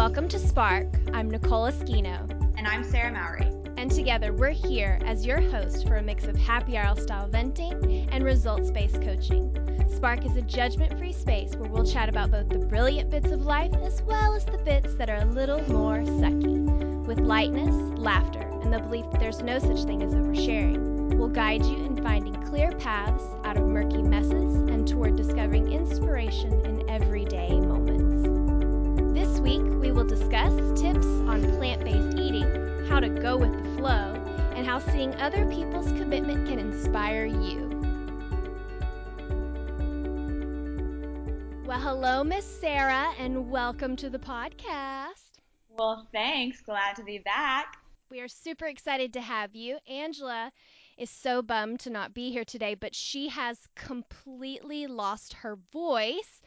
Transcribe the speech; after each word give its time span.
Welcome 0.00 0.28
to 0.28 0.38
Spark. 0.38 0.86
I'm 1.12 1.30
Nicole 1.30 1.70
Esquino. 1.70 2.26
And 2.56 2.66
I'm 2.66 2.82
Sarah 2.82 3.12
Mowry. 3.12 3.52
And 3.76 3.90
together 3.90 4.32
we're 4.32 4.48
here 4.48 4.98
as 5.04 5.26
your 5.26 5.42
host 5.42 5.86
for 5.86 5.96
a 5.96 6.02
mix 6.02 6.24
of 6.24 6.34
happy 6.36 6.78
hour 6.78 6.98
style 6.98 7.28
venting 7.28 8.08
and 8.10 8.24
results 8.24 8.70
based 8.70 9.02
coaching. 9.02 9.54
Spark 9.94 10.24
is 10.24 10.34
a 10.36 10.40
judgment 10.40 10.98
free 10.98 11.12
space 11.12 11.54
where 11.54 11.68
we'll 11.68 11.84
chat 11.84 12.08
about 12.08 12.30
both 12.30 12.48
the 12.48 12.60
brilliant 12.60 13.10
bits 13.10 13.30
of 13.30 13.42
life 13.42 13.74
as 13.82 14.00
well 14.00 14.32
as 14.32 14.46
the 14.46 14.56
bits 14.64 14.94
that 14.94 15.10
are 15.10 15.20
a 15.20 15.26
little 15.26 15.60
more 15.70 15.98
sucky. 15.98 17.04
With 17.04 17.20
lightness, 17.20 17.74
laughter, 17.98 18.40
and 18.62 18.72
the 18.72 18.78
belief 18.78 19.04
that 19.10 19.20
there's 19.20 19.42
no 19.42 19.58
such 19.58 19.84
thing 19.84 20.02
as 20.02 20.14
oversharing, 20.14 21.18
we'll 21.18 21.28
guide 21.28 21.62
you 21.62 21.76
in 21.76 22.02
finding 22.02 22.42
clear 22.46 22.72
paths 22.72 23.24
out 23.44 23.58
of 23.58 23.66
murky 23.66 24.00
messes 24.00 24.54
and 24.54 24.88
toward 24.88 25.16
discovering 25.16 25.70
inspiration 25.70 26.58
in 26.64 26.88
discuss 30.40 30.80
tips 30.80 31.06
on 31.06 31.42
plant 31.58 31.84
based 31.84 32.18
eating, 32.18 32.86
how 32.88 33.00
to 33.00 33.08
go 33.08 33.36
with 33.36 33.52
the 33.52 33.76
flow, 33.76 34.14
and 34.54 34.66
how 34.66 34.78
seeing 34.78 35.14
other 35.16 35.44
people's 35.46 35.88
commitment 35.92 36.48
can 36.48 36.58
inspire 36.58 37.26
you. 37.26 37.68
Well, 41.66 41.78
hello, 41.78 42.24
Miss 42.24 42.44
Sarah, 42.44 43.12
and 43.18 43.50
welcome 43.50 43.96
to 43.96 44.08
the 44.08 44.18
podcast. 44.18 45.40
Well, 45.68 46.08
thanks. 46.12 46.60
Glad 46.60 46.96
to 46.96 47.04
be 47.04 47.18
back. 47.18 47.76
We 48.10 48.20
are 48.20 48.28
super 48.28 48.66
excited 48.66 49.12
to 49.14 49.20
have 49.20 49.54
you. 49.54 49.78
Angela 49.88 50.52
is 50.96 51.10
so 51.10 51.42
bummed 51.42 51.80
to 51.80 51.90
not 51.90 52.14
be 52.14 52.30
here 52.30 52.44
today, 52.44 52.74
but 52.74 52.94
she 52.94 53.28
has 53.28 53.58
completely 53.76 54.86
lost 54.86 55.34
her 55.34 55.58
voice 55.72 56.40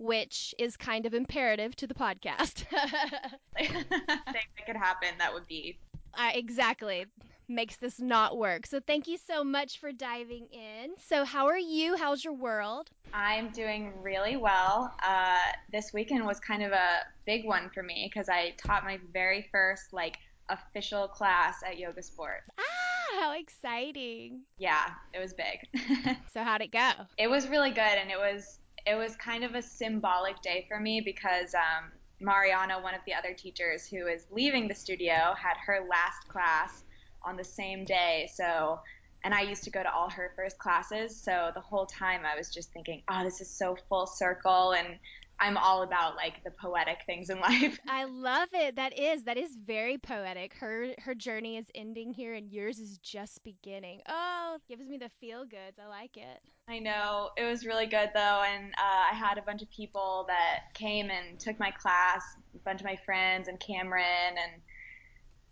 which 0.00 0.54
is 0.58 0.78
kind 0.78 1.04
of 1.04 1.12
imperative 1.12 1.76
to 1.76 1.86
the 1.86 1.94
podcast. 1.94 2.64
if 3.58 3.88
that 3.90 4.44
could 4.66 4.76
happen, 4.76 5.10
that 5.18 5.32
would 5.32 5.46
be. 5.46 5.78
Uh, 6.14 6.30
exactly. 6.34 7.04
Makes 7.48 7.76
this 7.76 8.00
not 8.00 8.38
work. 8.38 8.64
So 8.64 8.80
thank 8.80 9.06
you 9.06 9.18
so 9.18 9.44
much 9.44 9.78
for 9.78 9.92
diving 9.92 10.46
in. 10.52 10.92
So, 10.98 11.24
how 11.24 11.46
are 11.48 11.58
you? 11.58 11.96
How's 11.96 12.24
your 12.24 12.32
world? 12.32 12.90
I'm 13.12 13.50
doing 13.50 13.92
really 14.00 14.36
well. 14.36 14.94
Uh, 15.06 15.38
this 15.70 15.92
weekend 15.92 16.24
was 16.24 16.40
kind 16.40 16.62
of 16.62 16.72
a 16.72 17.00
big 17.26 17.44
one 17.44 17.68
for 17.74 17.82
me 17.82 18.08
because 18.10 18.28
I 18.28 18.54
taught 18.56 18.84
my 18.84 18.98
very 19.12 19.48
first 19.52 19.92
like 19.92 20.16
official 20.48 21.08
class 21.08 21.56
at 21.66 21.76
Yoga 21.76 22.02
Sport. 22.02 22.42
Ah, 22.58 23.20
how 23.20 23.32
exciting! 23.34 24.42
Yeah, 24.58 24.90
it 25.12 25.18
was 25.18 25.34
big. 25.34 26.16
so 26.32 26.42
how'd 26.42 26.62
it 26.62 26.72
go? 26.72 26.90
It 27.18 27.28
was 27.28 27.48
really 27.48 27.70
good, 27.70 27.80
and 27.80 28.10
it 28.10 28.18
was 28.18 28.59
it 28.86 28.94
was 28.94 29.16
kind 29.16 29.44
of 29.44 29.54
a 29.54 29.62
symbolic 29.62 30.40
day 30.42 30.64
for 30.68 30.80
me 30.80 31.00
because 31.00 31.54
um, 31.54 31.90
Mariana, 32.20 32.80
one 32.80 32.94
of 32.94 33.00
the 33.06 33.14
other 33.14 33.32
teachers 33.32 33.86
who 33.86 34.06
is 34.06 34.26
leaving 34.30 34.68
the 34.68 34.74
studio, 34.74 35.34
had 35.36 35.56
her 35.66 35.86
last 35.88 36.28
class 36.28 36.84
on 37.22 37.36
the 37.36 37.44
same 37.44 37.84
day. 37.84 38.30
So, 38.34 38.80
and 39.24 39.34
I 39.34 39.42
used 39.42 39.64
to 39.64 39.70
go 39.70 39.82
to 39.82 39.92
all 39.92 40.10
her 40.10 40.32
first 40.36 40.58
classes. 40.58 41.20
So 41.20 41.50
the 41.54 41.60
whole 41.60 41.86
time 41.86 42.22
I 42.24 42.36
was 42.36 42.52
just 42.52 42.72
thinking, 42.72 43.02
oh, 43.10 43.24
this 43.24 43.40
is 43.40 43.50
so 43.50 43.76
full 43.88 44.06
circle. 44.06 44.72
And 44.72 44.98
I'm 45.40 45.56
all 45.56 45.82
about 45.82 46.16
like 46.16 46.44
the 46.44 46.50
poetic 46.50 46.98
things 47.06 47.30
in 47.30 47.40
life. 47.40 47.78
I 47.88 48.04
love 48.04 48.50
it. 48.52 48.76
That 48.76 48.98
is 48.98 49.24
that 49.24 49.36
is 49.36 49.56
very 49.56 49.96
poetic. 49.98 50.54
Her 50.54 50.88
her 50.98 51.14
journey 51.14 51.56
is 51.56 51.66
ending 51.74 52.12
here 52.12 52.34
and 52.34 52.50
yours 52.50 52.78
is 52.78 52.98
just 52.98 53.42
beginning. 53.42 54.02
Oh, 54.08 54.58
gives 54.68 54.86
me 54.88 54.98
the 54.98 55.08
feel 55.20 55.44
goods. 55.44 55.78
I 55.82 55.88
like 55.88 56.16
it. 56.16 56.40
I 56.68 56.78
know. 56.78 57.30
It 57.36 57.44
was 57.44 57.64
really 57.64 57.86
good 57.86 58.10
though 58.14 58.44
and 58.46 58.72
uh, 58.74 59.12
I 59.12 59.14
had 59.14 59.38
a 59.38 59.42
bunch 59.42 59.62
of 59.62 59.70
people 59.70 60.26
that 60.28 60.74
came 60.74 61.10
and 61.10 61.40
took 61.40 61.58
my 61.58 61.70
class, 61.70 62.22
a 62.54 62.58
bunch 62.58 62.80
of 62.80 62.86
my 62.86 62.98
friends 63.04 63.48
and 63.48 63.58
Cameron 63.58 64.04
and 64.28 64.62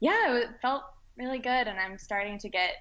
yeah, 0.00 0.37
it 0.37 0.48
felt 0.62 0.82
really 1.16 1.38
good 1.38 1.66
and 1.66 1.78
I'm 1.78 1.98
starting 1.98 2.38
to 2.41 2.48
get 2.48 2.75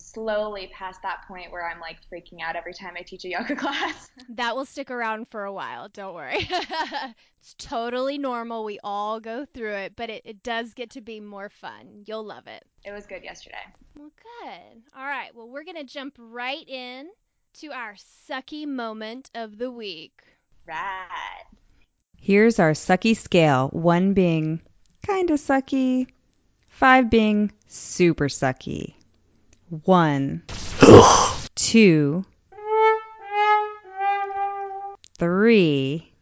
slowly 0.00 0.70
past 0.72 1.02
that 1.02 1.24
point 1.28 1.52
where 1.52 1.68
I'm 1.68 1.80
like 1.80 1.98
freaking 2.10 2.40
out 2.42 2.56
every 2.56 2.72
time 2.72 2.94
I 2.96 3.02
teach 3.02 3.24
a 3.24 3.28
yoga 3.28 3.54
class. 3.56 4.10
That 4.30 4.56
will 4.56 4.64
stick 4.64 4.90
around 4.90 5.28
for 5.28 5.44
a 5.44 5.52
while, 5.52 5.88
don't 5.88 6.14
worry. 6.14 6.48
it's 7.40 7.54
totally 7.58 8.18
normal. 8.18 8.64
We 8.64 8.78
all 8.82 9.20
go 9.20 9.44
through 9.44 9.74
it, 9.74 9.94
but 9.96 10.10
it, 10.10 10.22
it 10.24 10.42
does 10.42 10.74
get 10.74 10.90
to 10.90 11.00
be 11.00 11.20
more 11.20 11.48
fun. 11.48 12.04
You'll 12.06 12.24
love 12.24 12.46
it. 12.46 12.64
It 12.84 12.92
was 12.92 13.06
good 13.06 13.22
yesterday. 13.22 13.56
Well, 13.96 14.10
good. 14.42 14.82
All 14.96 15.06
right. 15.06 15.34
Well, 15.34 15.48
we're 15.48 15.64
going 15.64 15.76
to 15.76 15.84
jump 15.84 16.14
right 16.18 16.66
in 16.68 17.08
to 17.54 17.68
our 17.68 17.94
sucky 18.28 18.66
moment 18.66 19.30
of 19.34 19.58
the 19.58 19.70
week. 19.70 20.22
Right. 20.66 21.44
Here's 22.16 22.58
our 22.58 22.72
sucky 22.72 23.16
scale 23.16 23.68
one 23.68 24.14
being 24.14 24.60
kind 25.06 25.30
of 25.30 25.40
sucky, 25.40 26.06
five 26.68 27.10
being 27.10 27.50
super 27.66 28.28
sucky. 28.28 28.94
One, 29.70 30.42
two, 31.54 32.24
three. 35.16 36.12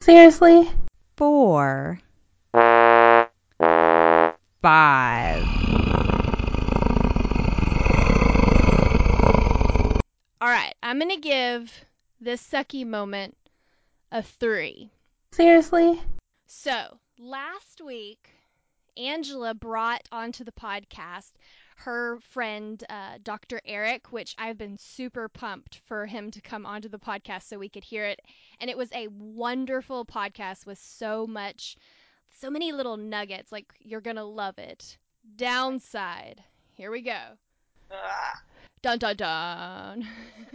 Seriously? 0.00 0.68
Four, 1.16 2.00
five. 4.60 5.44
All 10.40 10.48
right, 10.48 10.74
I'm 10.82 10.98
going 10.98 11.10
to 11.10 11.20
give 11.20 11.72
this 12.20 12.42
sucky 12.42 12.84
moment 12.84 13.36
a 14.10 14.20
three. 14.20 14.90
Seriously? 15.30 16.00
So, 16.46 16.98
last 17.20 17.80
week, 17.86 18.30
Angela 18.96 19.54
brought 19.54 20.02
onto 20.10 20.42
the 20.42 20.50
podcast 20.50 21.30
her 21.76 22.18
friend 22.20 22.82
uh, 22.88 23.18
Dr. 23.22 23.60
Eric, 23.64 24.12
which 24.12 24.34
I've 24.38 24.58
been 24.58 24.78
super 24.78 25.28
pumped 25.28 25.80
for 25.86 26.06
him 26.06 26.30
to 26.30 26.40
come 26.40 26.66
onto 26.66 26.88
the 26.88 26.98
podcast 26.98 27.44
so 27.44 27.58
we 27.58 27.68
could 27.68 27.84
hear 27.84 28.04
it. 28.04 28.20
And 28.60 28.70
it 28.70 28.76
was 28.76 28.90
a 28.92 29.08
wonderful 29.08 30.04
podcast 30.04 30.66
with 30.66 30.78
so 30.78 31.26
much, 31.26 31.76
so 32.40 32.50
many 32.50 32.72
little 32.72 32.96
nuggets. 32.96 33.52
Like, 33.52 33.72
you're 33.80 34.00
going 34.00 34.16
to 34.16 34.24
love 34.24 34.58
it. 34.58 34.98
Downside. 35.36 36.42
Here 36.74 36.90
we 36.90 37.02
go. 37.02 37.20
Ugh. 37.90 38.36
Dun 38.82 38.98
dun 38.98 39.16
dun. 39.16 40.08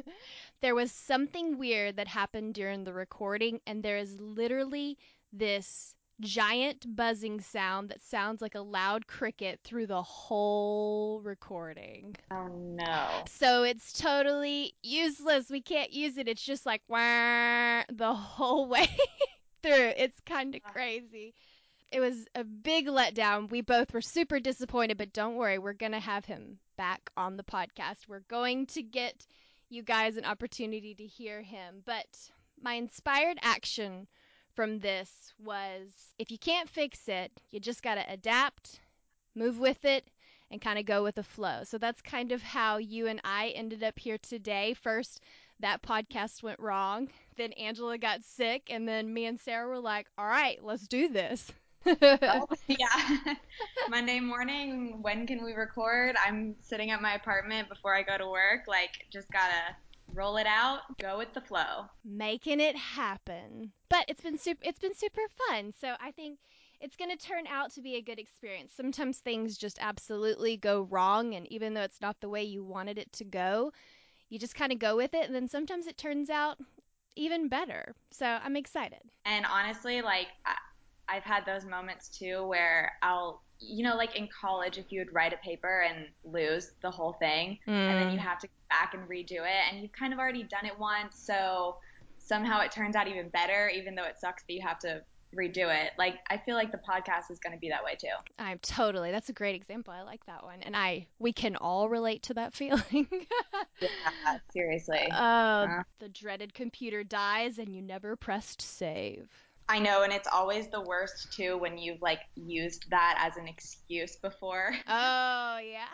there 0.62 0.76
was 0.76 0.92
something 0.92 1.58
weird 1.58 1.98
that 1.98 2.08
happened 2.08 2.54
during 2.54 2.84
the 2.84 2.94
recording, 2.94 3.60
and 3.66 3.84
there 3.84 3.98
is 3.98 4.20
literally 4.20 4.98
this 5.34 5.96
giant 6.22 6.96
buzzing 6.96 7.42
sound 7.42 7.90
that 7.90 8.04
sounds 8.04 8.42
like 8.42 8.56
a 8.56 8.62
loud 8.62 9.08
cricket 9.08 9.60
through 9.64 9.88
the 9.88 10.02
whole 10.02 11.22
recording. 11.24 12.16
Oh 12.32 12.48
no. 12.48 13.08
So 13.28 13.64
it's 13.64 13.94
totally 13.94 14.74
useless. 14.84 15.50
We 15.50 15.62
can't 15.62 15.92
use 15.92 16.18
it. 16.18 16.28
It's 16.28 16.44
just 16.44 16.66
like 16.66 16.82
wah 16.88 17.84
the 17.92 18.14
whole 18.14 18.66
way 18.70 18.90
through. 19.64 19.94
It's 19.98 20.20
kind 20.26 20.56
of 20.56 20.64
crazy. 20.64 21.34
It 21.92 22.00
was 22.00 22.26
a 22.36 22.46
big 22.46 22.88
letdown. 22.88 23.50
We 23.52 23.62
both 23.62 23.94
were 23.94 24.02
super 24.02 24.40
disappointed, 24.40 24.98
but 24.98 25.12
don't 25.12 25.36
worry, 25.36 25.58
we're 25.58 25.74
going 25.74 25.92
to 25.92 26.00
have 26.00 26.24
him 26.24 26.58
back 26.78 27.10
on 27.18 27.36
the 27.36 27.44
podcast. 27.44 28.08
We're 28.08 28.24
going 28.30 28.66
to 28.68 28.82
get 28.82 29.26
you 29.70 29.84
guys 29.84 30.16
an 30.16 30.24
opportunity 30.24 30.96
to 30.96 31.06
hear 31.06 31.42
him. 31.42 31.82
But 31.86 32.08
my 32.62 32.76
inspired 32.76 33.40
action 33.42 34.08
from 34.56 34.80
this 34.80 35.34
was 35.44 35.88
if 36.20 36.32
you 36.32 36.38
can't 36.38 36.70
fix 36.70 37.08
it, 37.08 37.32
you 37.52 37.60
just 37.60 37.84
got 37.84 37.96
to 37.96 38.12
adapt, 38.12 38.80
move 39.36 39.60
with 39.60 39.86
it, 39.86 40.08
and 40.52 40.62
kind 40.62 40.78
of 40.78 40.86
go 40.86 41.04
with 41.04 41.16
the 41.16 41.24
flow. 41.24 41.62
So 41.64 41.78
that's 41.78 42.02
kind 42.02 42.32
of 42.32 42.42
how 42.42 42.78
you 42.78 43.08
and 43.08 43.22
I 43.24 43.50
ended 43.50 43.84
up 43.84 43.98
here 43.98 44.18
today. 44.18 44.74
First, 44.74 45.22
that 45.60 45.82
podcast 45.82 46.44
went 46.44 46.60
wrong. 46.60 47.10
Then 47.38 47.54
Angela 47.54 47.98
got 47.98 48.26
sick, 48.26 48.68
and 48.70 48.88
then 48.88 49.14
me 49.14 49.26
and 49.26 49.40
Sarah 49.40 49.68
were 49.68 49.80
like, 49.80 50.08
all 50.18 50.26
right, 50.26 50.60
let's 50.64 50.88
do 50.88 51.08
this. 51.08 51.52
oh, 51.86 52.48
yeah. 52.68 53.34
Monday 53.90 54.20
morning, 54.20 55.02
when 55.02 55.26
can 55.26 55.44
we 55.44 55.54
record? 55.54 56.16
I'm 56.24 56.56
sitting 56.62 56.92
at 56.92 57.02
my 57.02 57.14
apartment 57.14 57.70
before 57.70 57.96
I 57.96 58.04
go 58.04 58.18
to 58.18 58.28
work. 58.28 58.68
Like, 58.68 59.06
just 59.12 59.32
gotta 59.32 59.76
roll 60.14 60.38
it 60.38 60.48
out, 60.48 60.82
go 61.00 61.18
with 61.18 61.34
the 61.34 61.42
flow. 61.42 61.86
Making 62.06 62.60
it 62.60 62.76
happen. 62.76 63.72
But 63.90 64.06
it's 64.08 64.22
been 64.22 64.38
super 64.38 64.62
it's 64.64 64.80
been 64.80 64.96
super 64.96 65.22
fun. 65.48 65.74
So 65.80 65.96
I 66.00 66.12
think 66.12 66.40
it's 66.80 66.96
going 66.96 67.16
to 67.16 67.18
turn 67.18 67.46
out 67.48 67.72
to 67.74 67.82
be 67.82 67.96
a 67.96 68.02
good 68.02 68.20
experience. 68.20 68.74
Sometimes 68.76 69.20
things 69.20 69.58
just 69.58 69.78
absolutely 69.80 70.58
go 70.58 70.84
wrong 70.90 71.36
and 71.36 71.52
even 71.52 71.74
though 71.74 71.84
it's 71.84 72.02
not 72.02 72.20
the 72.22 72.30
way 72.30 72.44
you 72.44 72.64
wanted 72.64 72.98
it 72.98 73.12
to 73.14 73.24
go, 73.24 73.72
you 74.30 74.40
just 74.40 74.56
kind 74.56 74.72
of 74.72 74.80
go 74.80 74.96
with 74.96 75.14
it 75.14 75.26
and 75.26 75.36
then 75.36 75.48
sometimes 75.48 75.88
it 75.88 75.98
turns 75.98 76.30
out 76.30 76.58
even 77.16 77.48
better. 77.48 77.94
So 78.10 78.26
I'm 78.26 78.56
excited. 78.56 79.02
And 79.26 79.46
honestly, 79.46 80.02
like 80.02 80.28
I, 80.46 80.56
I've 81.08 81.24
had 81.24 81.46
those 81.46 81.66
moments 81.66 82.08
too 82.08 82.48
where 82.48 82.94
I'll 83.02 83.44
you 83.62 83.84
know, 83.84 83.96
like 83.96 84.16
in 84.16 84.28
college, 84.28 84.78
if 84.78 84.92
you 84.92 85.00
would 85.00 85.14
write 85.14 85.34
a 85.34 85.38
paper 85.38 85.86
and 85.88 86.08
lose 86.24 86.72
the 86.82 86.92
whole 86.92 87.14
thing, 87.14 87.60
mm. 87.68 87.72
and 87.72 88.02
then 88.02 88.12
you 88.12 88.20
have 88.20 88.40
to 88.40 88.48
go 88.48 88.54
back 88.70 88.94
and 88.94 89.08
redo 89.08 89.42
it, 89.42 89.72
and 89.72 89.82
you've 89.82 89.92
kind 89.92 90.14
of 90.14 90.20
already 90.20 90.44
done 90.44 90.66
it 90.66 90.78
once, 90.78 91.18
so 91.18 91.78
somehow 92.18 92.62
it 92.62 92.72
turns 92.72 92.96
out 92.96 93.08
even 93.08 93.30
better, 93.30 93.70
even 93.70 93.96
though 93.96 94.06
it 94.06 94.20
sucks 94.20 94.44
that 94.44 94.54
you 94.54 94.62
have 94.62 94.80
to 94.80 95.02
redo 95.36 95.74
it. 95.74 95.92
Like 95.98 96.20
I 96.30 96.38
feel 96.38 96.56
like 96.56 96.72
the 96.72 96.80
podcast 96.80 97.32
is 97.32 97.40
going 97.40 97.54
to 97.54 97.60
be 97.60 97.70
that 97.70 97.84
way 97.84 97.96
too. 97.96 98.08
I'm 98.40 98.60
totally. 98.60 99.12
That's 99.12 99.30
a 99.30 99.34
great 99.34 99.56
example. 99.56 99.94
I 99.94 100.02
like 100.02 100.26
that 100.26 100.44
one. 100.44 100.62
And 100.62 100.76
I 100.76 101.08
we 101.20 101.34
can 101.34 101.56
all 101.56 101.90
relate 101.90 102.24
to 102.24 102.34
that 102.36 102.54
feeling. 102.56 103.08
Yeah, 103.80 104.38
seriously. 104.52 105.08
uh, 105.12 105.16
Uh. 105.16 105.84
the 106.00 106.10
dreaded 106.10 106.54
computer 106.54 107.04
dies 107.04 107.58
and 107.58 107.74
you 107.74 107.82
never 107.82 108.16
pressed 108.16 108.62
save. 108.62 109.30
I 109.70 109.80
know, 109.80 110.04
and 110.04 110.12
it's 110.12 110.28
always 110.28 110.68
the 110.68 110.82
worst 110.82 111.32
too 111.32 111.58
when 111.58 111.78
you've 111.78 112.02
like 112.02 112.20
used 112.36 112.90
that 112.90 113.16
as 113.26 113.38
an 113.38 113.48
excuse 113.48 114.16
before. 114.18 114.74
Oh, 114.88 115.60
yeah. 115.64 115.86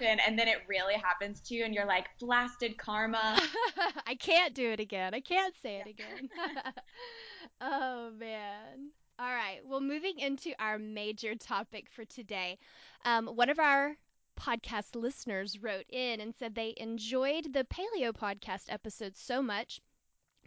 and, 0.00 0.38
then 0.38 0.48
it 0.48 0.58
really 0.68 0.94
happens 0.94 1.40
to 1.40 1.54
you 1.54 1.64
and 1.64 1.74
you're 1.74 1.86
like 1.86 2.06
blasted 2.18 2.78
karma. 2.78 3.38
I 4.06 4.14
can't 4.14 4.54
do 4.54 4.70
it 4.70 4.80
again. 4.80 5.14
I 5.14 5.20
can't 5.20 5.54
say 5.62 5.82
it 5.84 5.88
again. 5.88 6.28
oh, 7.60 8.10
man. 8.18 8.90
All 9.18 9.32
right. 9.32 9.60
Well, 9.64 9.80
moving 9.80 10.18
into 10.18 10.52
our 10.58 10.78
major 10.78 11.34
topic 11.34 11.88
for 11.94 12.04
today, 12.04 12.58
um, 13.04 13.26
one 13.26 13.50
of 13.50 13.58
our 13.58 13.96
podcast 14.40 14.96
listeners 14.96 15.62
wrote 15.62 15.86
in 15.90 16.20
and 16.20 16.34
said 16.34 16.54
they 16.54 16.74
enjoyed 16.78 17.52
the 17.52 17.64
paleo 17.64 18.12
podcast 18.12 18.64
episode 18.68 19.16
so 19.16 19.42
much 19.42 19.80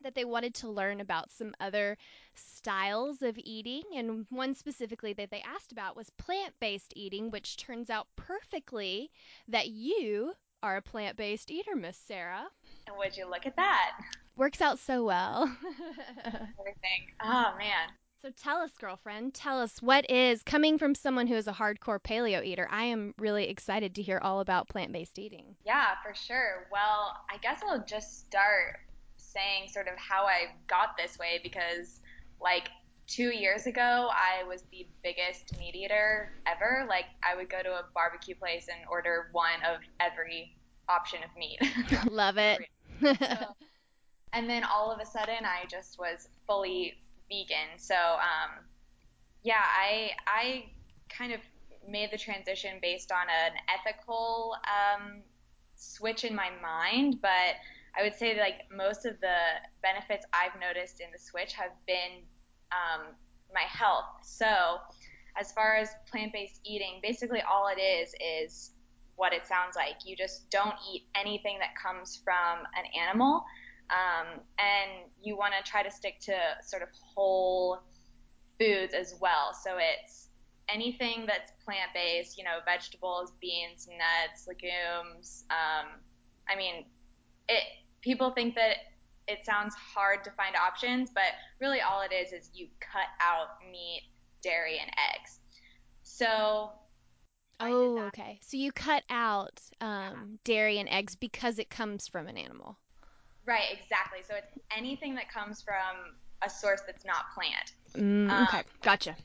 that 0.06 0.14
they 0.14 0.24
wanted 0.24 0.54
to 0.54 0.70
learn 0.70 1.02
about 1.02 1.32
some 1.32 1.54
other 1.60 1.98
styles 2.36 3.24
of 3.24 3.40
eating. 3.40 3.82
And 3.96 4.28
one 4.30 4.54
specifically 4.54 5.14
that 5.14 5.32
they 5.32 5.42
asked 5.42 5.72
about 5.72 5.98
was 5.98 6.12
plant 6.12 6.54
based 6.62 6.94
eating, 6.96 7.32
which 7.32 7.58
turns 7.58 7.90
out 7.90 8.08
perfectly 8.16 9.10
that 9.48 9.70
you 9.70 10.34
are 10.62 10.78
a 10.78 10.82
plant 10.82 11.18
based 11.18 11.50
eater, 11.50 11.76
Miss 11.76 11.98
Sarah. 11.98 12.46
And 12.88 12.96
would 12.98 13.18
you 13.18 13.28
look 13.28 13.48
at 13.48 13.56
that? 13.56 13.94
Works 14.38 14.62
out 14.62 14.78
so 14.78 15.04
well. 15.04 15.46
Everything. 16.24 17.08
Oh 17.24 17.56
man. 17.58 17.90
so 18.22 18.30
tell 18.44 18.58
us, 18.58 18.72
girlfriend, 18.80 19.34
tell 19.34 19.60
us 19.60 19.82
what 19.82 20.08
is 20.10 20.44
coming 20.44 20.78
from 20.78 20.94
someone 20.94 21.26
who 21.26 21.36
is 21.36 21.48
a 21.48 21.54
hardcore 21.54 22.00
paleo 22.00 22.46
eater. 22.46 22.68
I 22.70 22.86
am 22.86 23.16
really 23.18 23.50
excited 23.50 23.96
to 23.96 24.04
hear 24.04 24.20
all 24.22 24.40
about 24.40 24.70
plant 24.70 24.92
based 24.94 25.18
eating. 25.18 25.56
Yeah, 25.66 25.94
for 26.04 26.14
sure. 26.14 26.68
Well, 26.72 27.16
I 27.32 27.38
guess 27.38 27.62
I'll 27.68 27.84
just 27.86 28.20
start 28.28 28.78
saying 29.36 29.70
sort 29.70 29.88
of 29.88 29.98
how 29.98 30.26
I 30.26 30.56
got 30.68 30.98
this 30.98 31.20
way 31.20 31.40
because, 31.44 32.00
like, 32.42 32.70
two 33.08 33.30
years 33.30 33.68
ago, 33.68 34.10
I 34.12 34.44
was 34.48 34.64
the 34.72 34.88
biggest 35.04 35.58
meat 35.60 35.76
eater 35.76 36.32
ever. 36.48 36.86
Like, 36.90 37.06
I 37.24 37.36
would 37.36 37.50
go 37.50 37.62
to 37.62 37.70
a 37.70 37.84
barbecue 37.94 38.36
place 38.36 38.68
and 38.68 38.80
order 38.90 39.30
one 39.32 39.62
of 39.68 39.82
every 40.00 40.56
option 40.90 41.20
of 41.24 41.30
meat. 41.38 41.60
Love 42.12 42.38
it. 42.38 42.62
and 44.34 44.50
then 44.50 44.64
all 44.64 44.92
of 44.92 45.00
a 45.00 45.06
sudden, 45.06 45.46
I 45.46 45.66
just 45.70 46.00
was 46.00 46.28
fully 46.48 46.96
vegan. 47.30 47.78
So, 47.78 47.96
um, 47.96 48.64
yeah, 49.44 49.64
I 49.64 50.12
I 50.28 50.66
kind 51.10 51.34
of 51.34 51.40
made 51.88 52.12
the 52.12 52.18
transition 52.18 52.80
based 52.82 53.12
on 53.12 53.28
an 53.30 53.54
ethical 53.70 54.56
um, 54.66 55.22
switch 55.76 56.24
in 56.24 56.36
my 56.36 56.50
mind, 56.62 57.22
but 57.22 57.56
I 57.98 58.04
would 58.04 58.16
say 58.16 58.38
like 58.40 58.68
most 58.76 59.06
of 59.06 59.20
the 59.22 59.38
benefits 59.82 60.26
I've 60.34 60.60
noticed 60.60 61.00
in 61.00 61.08
the 61.12 61.20
switch 61.20 61.54
have 61.54 61.72
been 61.88 62.24
um, 62.72 63.16
my 63.54 63.62
health. 63.62 64.06
So, 64.24 64.78
as 65.38 65.52
far 65.52 65.76
as 65.76 65.90
plant 66.10 66.34
based 66.34 66.62
eating, 66.66 67.00
basically 67.02 67.42
all 67.42 67.68
it 67.68 67.80
is 67.80 68.14
is 68.44 68.72
what 69.16 69.34
it 69.34 69.48
sounds 69.48 69.76
like. 69.76 70.06
You 70.06 70.16
just 70.16 70.50
don't 70.50 70.76
eat 70.94 71.04
anything 71.16 71.58
that 71.60 71.70
comes 71.82 72.22
from 72.24 72.60
an 72.76 72.86
animal, 73.00 73.44
um, 73.90 74.40
and 74.60 75.10
you 75.22 75.38
want 75.38 75.54
to 75.54 75.70
try 75.70 75.84
to 75.84 75.92
stick 75.92 76.20
to 76.22 76.36
sort 76.64 76.82
of 76.82 76.90
whole 77.16 77.80
foods 78.60 78.94
as 78.94 79.16
well. 79.22 79.54
So, 79.54 79.78
it's 79.78 80.30
anything 80.68 81.26
that's 81.28 81.52
plant 81.64 81.92
based, 81.94 82.38
you 82.38 82.44
know, 82.44 82.60
vegetables, 82.66 83.32
beans, 83.40 83.88
nuts, 83.88 84.48
legumes. 84.48 85.46
Um, 85.50 86.00
I 86.50 86.56
mean, 86.56 86.86
it 87.48 87.64
people 88.06 88.30
think 88.30 88.54
that 88.56 88.78
it 89.28 89.44
sounds 89.44 89.74
hard 89.76 90.24
to 90.24 90.32
find 90.32 90.56
options, 90.56 91.10
but 91.10 91.34
really 91.60 91.82
all 91.82 92.02
it 92.02 92.14
is 92.14 92.32
is 92.32 92.52
you 92.54 92.68
cut 92.80 93.08
out 93.20 93.48
meat, 93.70 94.04
dairy, 94.42 94.78
and 94.80 94.92
eggs. 95.14 95.40
So. 96.04 96.70
Oh, 97.60 98.00
okay. 98.08 98.40
So 98.44 98.58
you 98.58 98.72
cut 98.72 99.04
out 99.10 99.60
um, 99.82 100.38
dairy 100.44 100.78
and 100.78 100.88
eggs 100.88 101.16
because 101.16 101.58
it 101.58 101.70
comes 101.70 102.08
from 102.08 102.28
an 102.28 102.38
animal. 102.38 102.78
Right, 103.46 103.66
exactly. 103.72 104.20
So 104.28 104.36
it's 104.36 104.52
anything 104.76 105.16
that 105.16 105.32
comes 105.32 105.62
from 105.62 106.16
a 106.44 106.50
source 106.50 106.82
that's 106.86 107.06
not 107.06 107.26
plant. 107.34 107.74
Mm, 107.98 108.44
okay, 108.48 108.60
um, 108.60 108.64
gotcha. 108.84 109.16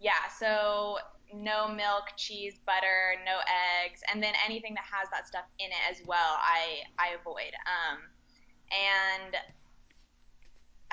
Yeah, 0.00 0.12
so 0.40 0.96
no 1.34 1.68
milk, 1.68 2.04
cheese, 2.16 2.60
butter, 2.66 3.14
no 3.24 3.38
eggs, 3.84 4.00
and 4.12 4.22
then 4.22 4.34
anything 4.44 4.74
that 4.74 4.84
has 4.84 5.08
that 5.10 5.26
stuff 5.26 5.44
in 5.58 5.66
it 5.66 5.90
as 5.90 6.06
well, 6.06 6.38
I 6.40 6.82
I 6.98 7.14
avoid. 7.18 7.52
Um, 7.66 7.98
and 8.72 9.36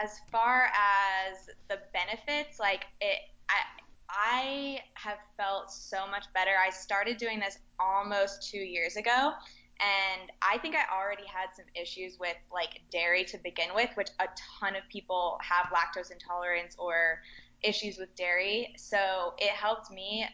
as 0.01 0.19
far 0.31 0.65
as 0.67 1.49
the 1.67 1.79
benefits, 1.93 2.59
like 2.59 2.85
it, 3.01 3.19
I 3.49 3.79
I 4.09 4.79
have 4.95 5.19
felt 5.37 5.71
so 5.71 6.07
much 6.07 6.25
better. 6.33 6.51
I 6.59 6.69
started 6.71 7.17
doing 7.17 7.39
this 7.39 7.59
almost 7.79 8.49
two 8.49 8.57
years 8.57 8.95
ago, 8.95 9.33
and 9.79 10.31
I 10.41 10.57
think 10.57 10.75
I 10.75 10.83
already 10.93 11.25
had 11.27 11.49
some 11.55 11.65
issues 11.75 12.17
with 12.19 12.35
like 12.51 12.81
dairy 12.91 13.23
to 13.25 13.37
begin 13.37 13.69
with, 13.75 13.89
which 13.95 14.09
a 14.19 14.27
ton 14.59 14.75
of 14.75 14.83
people 14.89 15.39
have 15.41 15.67
lactose 15.67 16.11
intolerance 16.11 16.75
or 16.77 17.21
issues 17.63 17.97
with 17.97 18.15
dairy. 18.15 18.73
So 18.77 19.33
it 19.37 19.51
helped 19.51 19.91
me 19.91 20.27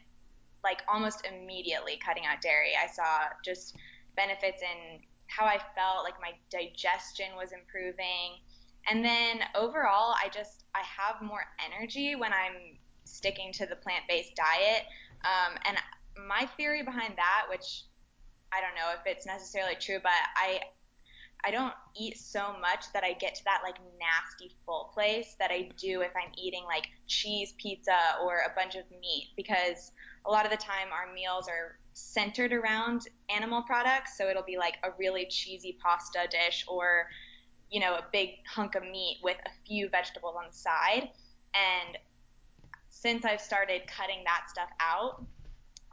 like 0.63 0.81
almost 0.87 1.25
immediately 1.25 1.99
cutting 2.03 2.25
out 2.25 2.41
dairy. 2.41 2.71
I 2.81 2.91
saw 2.91 3.27
just 3.43 3.75
benefits 4.15 4.61
in 4.61 4.99
how 5.27 5.45
I 5.45 5.59
felt, 5.75 6.03
like 6.03 6.15
my 6.21 6.31
digestion 6.49 7.35
was 7.35 7.51
improving. 7.51 8.41
And 8.87 9.03
then 9.03 9.39
overall, 9.55 10.13
I 10.13 10.29
just 10.33 10.65
I 10.75 10.81
have 10.81 11.21
more 11.21 11.45
energy 11.65 12.15
when 12.15 12.31
I'm 12.33 12.77
sticking 13.05 13.51
to 13.53 13.65
the 13.65 13.75
plant-based 13.75 14.35
diet. 14.35 14.83
Um, 15.23 15.57
and 15.65 15.77
my 16.27 16.47
theory 16.57 16.83
behind 16.83 17.13
that, 17.17 17.45
which 17.49 17.83
I 18.51 18.61
don't 18.61 18.75
know 18.75 18.93
if 18.93 19.05
it's 19.05 19.25
necessarily 19.25 19.75
true, 19.79 19.99
but 20.01 20.11
I 20.35 20.61
I 21.43 21.51
don't 21.51 21.73
eat 21.95 22.17
so 22.17 22.55
much 22.59 22.85
that 22.93 23.03
I 23.03 23.13
get 23.13 23.35
to 23.35 23.43
that 23.45 23.61
like 23.63 23.75
nasty 23.99 24.55
full 24.65 24.91
place 24.93 25.35
that 25.39 25.51
I 25.51 25.69
do 25.77 26.01
if 26.01 26.11
I'm 26.15 26.31
eating 26.37 26.63
like 26.65 26.87
cheese 27.07 27.53
pizza 27.57 27.97
or 28.23 28.37
a 28.39 28.55
bunch 28.55 28.75
of 28.75 28.83
meat 28.91 29.29
because 29.35 29.91
a 30.25 30.31
lot 30.31 30.45
of 30.45 30.51
the 30.51 30.57
time 30.57 30.87
our 30.91 31.13
meals 31.13 31.47
are 31.47 31.77
centered 31.93 32.51
around 32.51 33.07
animal 33.29 33.61
products. 33.63 34.17
So 34.17 34.27
it'll 34.29 34.43
be 34.43 34.57
like 34.57 34.77
a 34.83 34.89
really 34.97 35.25
cheesy 35.27 35.77
pasta 35.81 36.27
dish 36.29 36.65
or, 36.67 37.07
you 37.69 37.79
know, 37.79 37.95
a 37.95 38.05
big 38.11 38.29
hunk 38.47 38.75
of 38.75 38.83
meat 38.83 39.19
with 39.23 39.37
a 39.45 39.49
few 39.67 39.89
vegetables 39.89 40.35
on 40.37 40.45
the 40.49 40.55
side. 40.55 41.09
And 41.53 41.97
since 42.89 43.23
I've 43.23 43.41
started 43.41 43.81
cutting 43.87 44.23
that 44.25 44.49
stuff 44.49 44.69
out, 44.79 45.23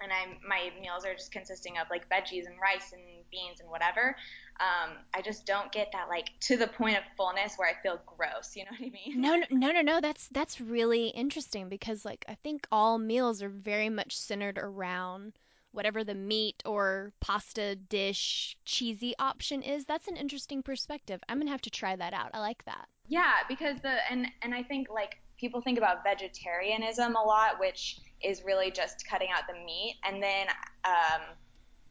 and 0.03 0.11
I'm 0.13 0.39
my 0.47 0.73
meals 0.81 1.05
are 1.05 1.15
just 1.15 1.31
consisting 1.31 1.79
of 1.79 1.87
like 1.91 2.09
veggies 2.09 2.47
and 2.47 2.57
rice 2.61 2.93
and 2.93 3.03
beans 3.31 3.61
and 3.61 3.71
whatever. 3.71 4.17
Um, 4.61 4.93
I 5.15 5.23
just 5.23 5.47
don't 5.47 5.73
get 5.73 5.91
that 5.93 6.09
like 6.09 6.31
to 6.43 6.57
the 6.57 6.69
point 6.69 6.97
of 6.97 7.03
fullness 7.17 7.55
where 7.57 7.69
I 7.69 7.83
feel 7.83 8.01
gross. 8.07 8.55
You 8.55 8.65
know 8.65 8.71
what 8.79 8.87
I 8.87 8.91
mean? 8.91 9.21
No, 9.21 9.37
no, 9.37 9.47
no, 9.51 9.73
no, 9.73 9.81
no. 9.81 10.01
That's 10.01 10.29
that's 10.29 10.61
really 10.61 11.09
interesting 11.09 11.69
because 11.69 12.05
like 12.05 12.25
I 12.29 12.35
think 12.35 12.67
all 12.71 12.99
meals 12.99 13.43
are 13.43 13.49
very 13.49 13.89
much 13.89 14.17
centered 14.17 14.59
around 14.59 15.33
whatever 15.73 16.05
the 16.05 16.15
meat 16.15 16.63
or 16.67 17.13
pasta 17.21 17.75
dish 17.75 18.57
cheesy 18.65 19.15
option 19.19 19.63
is. 19.63 19.85
That's 19.85 20.09
an 20.09 20.17
interesting 20.17 20.63
perspective. 20.63 21.21
I'm 21.29 21.39
gonna 21.39 21.51
have 21.51 21.63
to 21.63 21.71
try 21.71 21.97
that 21.97 22.13
out. 22.13 22.31
I 22.35 22.41
like 22.41 22.65
that. 22.67 22.87
Yeah, 23.09 23.33
because 23.49 23.81
the 23.83 23.97
and 24.11 24.27
and 24.43 24.55
I 24.55 24.63
think 24.63 24.89
like 24.91 25.19
people 25.39 25.61
think 25.61 25.77
about 25.77 26.05
vegetarianism 26.05 27.17
a 27.17 27.23
lot, 27.23 27.59
which 27.59 28.01
is 28.23 28.45
really 28.45 28.71
just 28.71 29.05
cutting 29.09 29.29
out 29.35 29.43
the 29.49 29.65
meat. 29.65 29.97
And 30.05 30.23
then 30.23 30.47
um, 30.85 31.23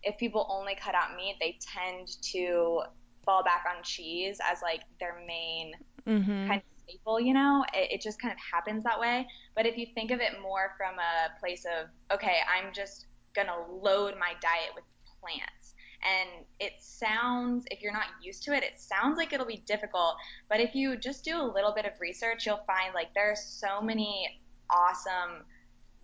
if 0.03 0.17
people 0.17 0.48
only 0.50 0.75
cut 0.75 0.96
out 0.96 1.15
meat, 1.15 1.36
they 1.39 1.58
tend 1.62 2.08
to 2.34 2.81
fall 3.25 3.43
back 3.43 3.65
on 3.70 3.84
cheese 3.84 4.39
as 4.51 4.62
like 4.62 4.81
their 5.00 5.22
main 5.27 5.74
mm-hmm. 6.08 6.48
kind 6.48 6.62
of 6.62 6.84
staple, 6.84 7.20
you 7.20 7.34
know? 7.34 7.63
It, 7.74 7.93
it 7.93 8.01
just 8.01 8.22
kind 8.22 8.31
of 8.31 8.39
happens 8.39 8.84
that 8.84 9.00
way. 9.00 9.27
But 9.55 9.65
if 9.65 9.77
you 9.77 9.88
think 9.93 10.12
of 10.12 10.20
it 10.20 10.41
more 10.41 10.74
from 10.77 10.96
a 11.00 11.39
place 11.39 11.65
of, 11.65 11.88
okay, 12.15 12.38
I'm 12.50 12.74
just 12.74 13.05
going 13.36 13.48
to 13.48 13.72
load 13.72 14.15
my 14.20 14.34
diet 14.41 14.72
with 14.75 14.84
plants. 15.20 15.75
And 16.03 16.46
it 16.60 16.74
sounds, 16.79 17.65
if 17.70 17.81
you're 17.81 17.93
not 17.93 18.08
used 18.24 18.43
to 18.43 18.55
it, 18.55 18.63
it 18.63 18.79
sounds 18.79 19.17
like 19.17 19.34
it'll 19.34 19.46
be 19.46 19.63
difficult. 19.67 20.15
But 20.50 20.60
if 20.60 20.74
you 20.74 20.98
just 20.98 21.24
do 21.24 21.39
a 21.39 21.46
little 21.46 21.74
bit 21.74 21.86
of 21.86 21.91
research, 22.00 22.46
you'll 22.48 22.63
find 22.65 22.96
like 22.96 23.13
there 23.13 23.31
are 23.31 23.36
so 23.36 23.81
many 23.81 24.41
awesome 24.72 25.46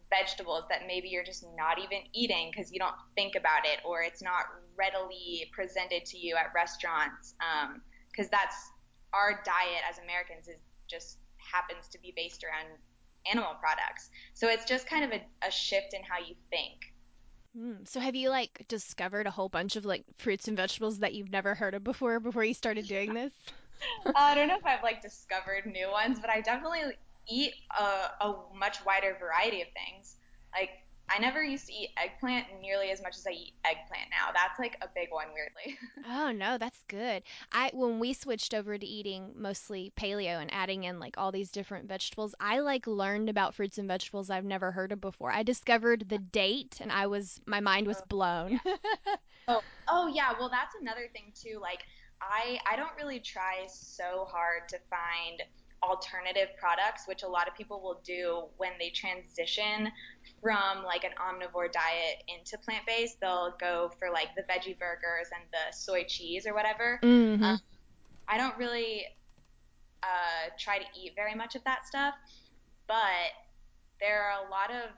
vegetables 0.10 0.64
that 0.70 0.82
maybe 0.88 1.10
you're 1.10 1.24
just 1.24 1.46
not 1.56 1.78
even 1.80 2.00
eating 2.14 2.52
because 2.52 2.72
you 2.72 2.80
don't 2.80 2.96
think 3.16 3.36
about 3.36 3.66
it 3.66 3.80
or 3.86 4.02
it's 4.02 4.22
not 4.22 4.46
readily 4.78 5.50
presented 5.52 6.06
to 6.06 6.18
you 6.18 6.36
at 6.36 6.52
restaurants. 6.56 7.36
Because 8.12 8.28
um, 8.28 8.32
that's 8.32 8.56
our 9.14 9.42
diet 9.44 9.84
as 9.90 10.00
Americans 10.00 10.48
is 10.48 10.60
just 10.88 11.18
happens 11.38 11.88
to 11.90 12.00
be 12.00 12.14
based 12.16 12.44
around 12.44 12.78
animal 13.30 13.56
products. 13.60 14.10
So 14.34 14.48
it's 14.48 14.66
just 14.66 14.88
kind 14.88 15.04
of 15.04 15.12
a, 15.12 15.22
a 15.46 15.52
shift 15.52 15.94
in 15.94 16.02
how 16.04 16.20
you 16.20 16.36
think. 16.50 16.94
Mm. 17.58 17.88
So 17.88 18.00
have 18.00 18.16
you 18.16 18.30
like 18.30 18.66
discovered 18.68 19.28
a 19.28 19.32
whole 19.32 19.50
bunch 19.50 19.76
of 19.76 19.86
like 19.86 20.06
fruits 20.18 20.48
and 20.48 20.56
vegetables 20.56 21.00
that 21.00 21.14
you've 21.14 21.32
never 21.32 21.56
heard 21.56 21.74
of 21.74 21.84
before 21.84 22.20
before 22.20 22.44
you 22.44 22.54
started 22.54 22.88
doing 22.88 23.14
this? 23.14 23.34
I 24.16 24.36
don't 24.36 24.48
know 24.48 24.58
if 24.58 24.66
I've 24.66 24.84
like 24.84 25.02
discovered 25.02 25.66
new 25.66 25.90
ones, 25.92 26.20
but 26.20 26.30
I 26.30 26.42
definitely 26.42 26.82
eat 27.30 27.54
a, 27.78 27.84
a 28.26 28.36
much 28.56 28.78
wider 28.86 29.18
variety 29.20 29.62
of 29.62 29.68
things. 29.74 30.16
Like 30.56 30.72
I 31.10 31.20
never 31.20 31.44
used 31.44 31.68
to 31.68 31.74
eat 31.74 31.90
eggplant 31.98 32.48
nearly 32.62 32.92
as 32.92 33.02
much 33.02 33.16
as 33.18 33.26
I 33.28 33.32
eat 33.32 33.54
eggplant 33.66 34.10
now. 34.12 34.32
That's 34.34 34.60
like 34.60 34.78
a 34.82 34.88
big 34.94 35.10
one, 35.12 35.28
weirdly. 35.34 35.78
Oh 36.06 36.32
no, 36.32 36.58
that's 36.58 36.82
good. 36.88 37.24
I 37.52 37.70
when 37.74 38.00
we 38.00 38.14
switched 38.14 38.54
over 38.54 38.78
to 38.78 38.86
eating 38.86 39.34
mostly 39.36 39.92
paleo 39.96 40.42
and 40.42 40.52
adding 40.54 40.86
in 40.86 41.00
like 41.00 41.18
all 41.18 41.32
these 41.32 41.52
different 41.52 41.88
vegetables, 41.90 42.34
I 42.40 42.60
like 42.60 42.88
learned 42.88 43.30
about 43.30 43.54
fruits 43.56 43.78
and 43.78 43.88
vegetables 43.88 44.30
I've 44.30 44.46
never 44.46 44.72
heard 44.72 44.92
of 44.92 45.02
before. 45.02 45.32
I 45.32 45.44
discovered 45.44 46.08
the 46.10 46.18
date 46.18 46.78
and 46.82 46.92
I 46.92 47.08
was 47.08 47.42
my 47.46 47.60
mind 47.60 47.88
was 47.88 48.00
Oh, 48.00 48.02
blown. 48.02 48.60
yeah. 48.66 48.76
Oh, 49.48 49.62
oh 49.88 50.08
yeah. 50.08 50.34
Well, 50.38 50.50
that's 50.50 50.76
another 50.80 51.08
thing 51.14 51.34
too. 51.36 51.60
Like 51.62 51.82
I 52.22 52.60
I 52.70 52.76
don't 52.76 52.96
really 52.98 53.20
try 53.20 53.66
so 53.68 54.26
hard 54.30 54.68
to 54.70 54.80
find 54.90 55.42
alternative 55.84 56.50
products, 56.60 57.04
which 57.08 57.24
a 57.24 57.28
lot 57.28 57.48
of 57.48 57.56
people 57.56 57.82
will 57.82 58.02
do 58.04 58.46
when 58.58 58.72
they 58.80 58.90
transition 58.90 59.92
from 60.42 60.84
like 60.84 61.04
an 61.04 61.12
omnivore 61.22 61.72
diet 61.72 62.24
into 62.28 62.58
plant-based. 62.58 63.20
They'll 63.22 63.56
go 63.60 63.92
for 64.00 64.10
like 64.12 64.30
the 64.36 64.44
veggie 64.44 64.78
burgers 64.78 65.30
and 65.34 65.44
the 65.52 65.76
soy 65.76 66.04
cheese 66.08 66.48
or 66.48 66.54
whatever. 66.54 67.00
hmm 67.02 67.44
Um, 67.44 67.60
I 68.28 68.38
don't 68.38 68.58
really 68.58 69.06
uh, 70.04 70.50
try 70.60 70.80
to 70.80 70.86
eat 71.00 71.14
very 71.16 71.36
much 71.36 71.56
of 71.56 71.64
that 71.64 71.86
stuff, 71.88 72.14
but 72.88 73.32
there 74.00 74.22
are 74.22 74.46
a 74.46 74.50
lot 74.50 74.70
of 74.70 74.92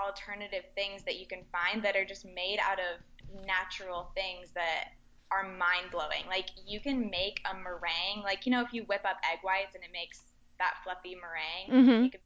alternative 0.00 0.64
things 0.74 1.02
that 1.04 1.18
you 1.18 1.26
can 1.26 1.42
find 1.52 1.84
that 1.84 1.96
are 1.96 2.04
just 2.04 2.24
made 2.24 2.58
out 2.60 2.78
of 2.78 3.44
natural 3.46 4.10
things 4.14 4.50
that 4.54 4.88
are 5.34 5.48
mind 5.56 5.90
blowing. 5.90 6.26
Like 6.28 6.48
you 6.66 6.80
can 6.80 7.10
make 7.10 7.40
a 7.50 7.54
meringue, 7.54 8.22
like 8.22 8.46
you 8.46 8.52
know, 8.52 8.62
if 8.62 8.72
you 8.72 8.84
whip 8.84 9.02
up 9.04 9.16
egg 9.30 9.40
whites 9.42 9.74
and 9.74 9.82
it 9.82 9.90
makes 9.92 10.20
that 10.58 10.74
fluffy 10.84 11.16
meringue, 11.16 11.84
hmm 11.84 12.02
make 12.02 12.20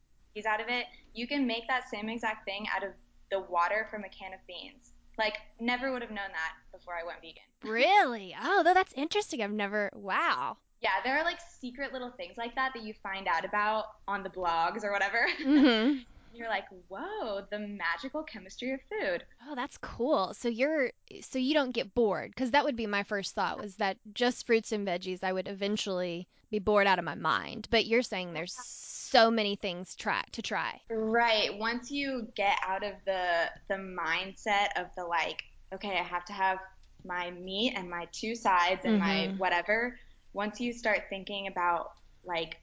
out 0.47 0.61
of 0.61 0.67
it, 0.69 0.85
you 1.13 1.27
can 1.27 1.45
make 1.45 1.67
that 1.67 1.89
same 1.89 2.07
exact 2.07 2.45
thing 2.45 2.65
out 2.73 2.83
of 2.83 2.91
the 3.29 3.41
water 3.41 3.87
from 3.89 4.03
a 4.05 4.09
can 4.09 4.33
of 4.33 4.39
beans. 4.47 4.93
Like 5.17 5.35
never 5.59 5.91
would 5.91 6.01
have 6.01 6.11
known 6.11 6.29
that 6.31 6.53
before 6.71 6.93
I 6.93 7.05
went 7.05 7.19
vegan. 7.19 7.43
Really? 7.63 8.33
Oh, 8.41 8.63
though 8.63 8.73
that's 8.73 8.93
interesting. 8.93 9.41
I've 9.41 9.51
never. 9.51 9.89
Wow. 9.93 10.57
Yeah, 10.81 10.91
there 11.03 11.17
are 11.17 11.25
like 11.25 11.39
secret 11.59 11.91
little 11.91 12.11
things 12.11 12.37
like 12.37 12.55
that 12.55 12.71
that 12.73 12.83
you 12.83 12.93
find 13.03 13.27
out 13.27 13.43
about 13.43 13.85
on 14.07 14.23
the 14.23 14.29
blogs 14.29 14.83
or 14.83 14.93
whatever. 14.93 15.27
hmm 16.31 16.37
You're 16.37 16.49
like, 16.49 16.65
whoa, 16.87 17.41
the 17.51 17.59
magical 17.59 18.23
chemistry 18.23 18.73
of 18.73 18.79
food. 18.89 19.25
Oh, 19.45 19.53
that's 19.55 19.77
cool. 19.77 20.33
So 20.33 20.47
you're 20.47 20.91
so 21.21 21.39
you 21.39 21.53
don't 21.53 21.73
get 21.73 21.93
bored 21.93 22.31
because 22.31 22.51
that 22.51 22.63
would 22.63 22.75
be 22.77 22.87
my 22.87 23.03
first 23.03 23.35
thought 23.35 23.59
was 23.59 23.75
that 23.77 23.97
just 24.13 24.45
fruits 24.45 24.71
and 24.71 24.87
veggies 24.87 25.23
I 25.23 25.33
would 25.33 25.47
eventually 25.47 26.27
be 26.51 26.59
bored 26.59 26.87
out 26.87 26.99
of 26.99 27.05
my 27.05 27.15
mind. 27.15 27.67
But 27.69 27.85
you're 27.85 28.01
saying 28.03 28.33
there's 28.33 28.53
so 28.53 29.29
many 29.29 29.55
things 29.57 29.95
try 29.95 30.23
to 30.33 30.41
try. 30.41 30.81
Right. 30.91 31.57
Once 31.57 31.91
you 31.91 32.27
get 32.35 32.57
out 32.65 32.83
of 32.83 32.93
the 33.05 33.49
the 33.69 33.75
mindset 33.75 34.69
of 34.75 34.87
the 34.97 35.05
like, 35.05 35.37
okay, 35.73 35.97
I 35.97 36.03
have 36.03 36.25
to 36.25 36.33
have 36.33 36.57
my 37.05 37.29
meat 37.31 37.73
and 37.75 37.89
my 37.89 38.07
two 38.11 38.35
sides 38.35 38.85
and 38.85 38.97
my 38.97 39.29
hmm 39.29 39.37
whatever, 39.37 39.97
once 40.33 40.59
you 40.59 40.73
start 40.73 41.01
thinking 41.09 41.47
about 41.47 41.87
like 42.23 42.55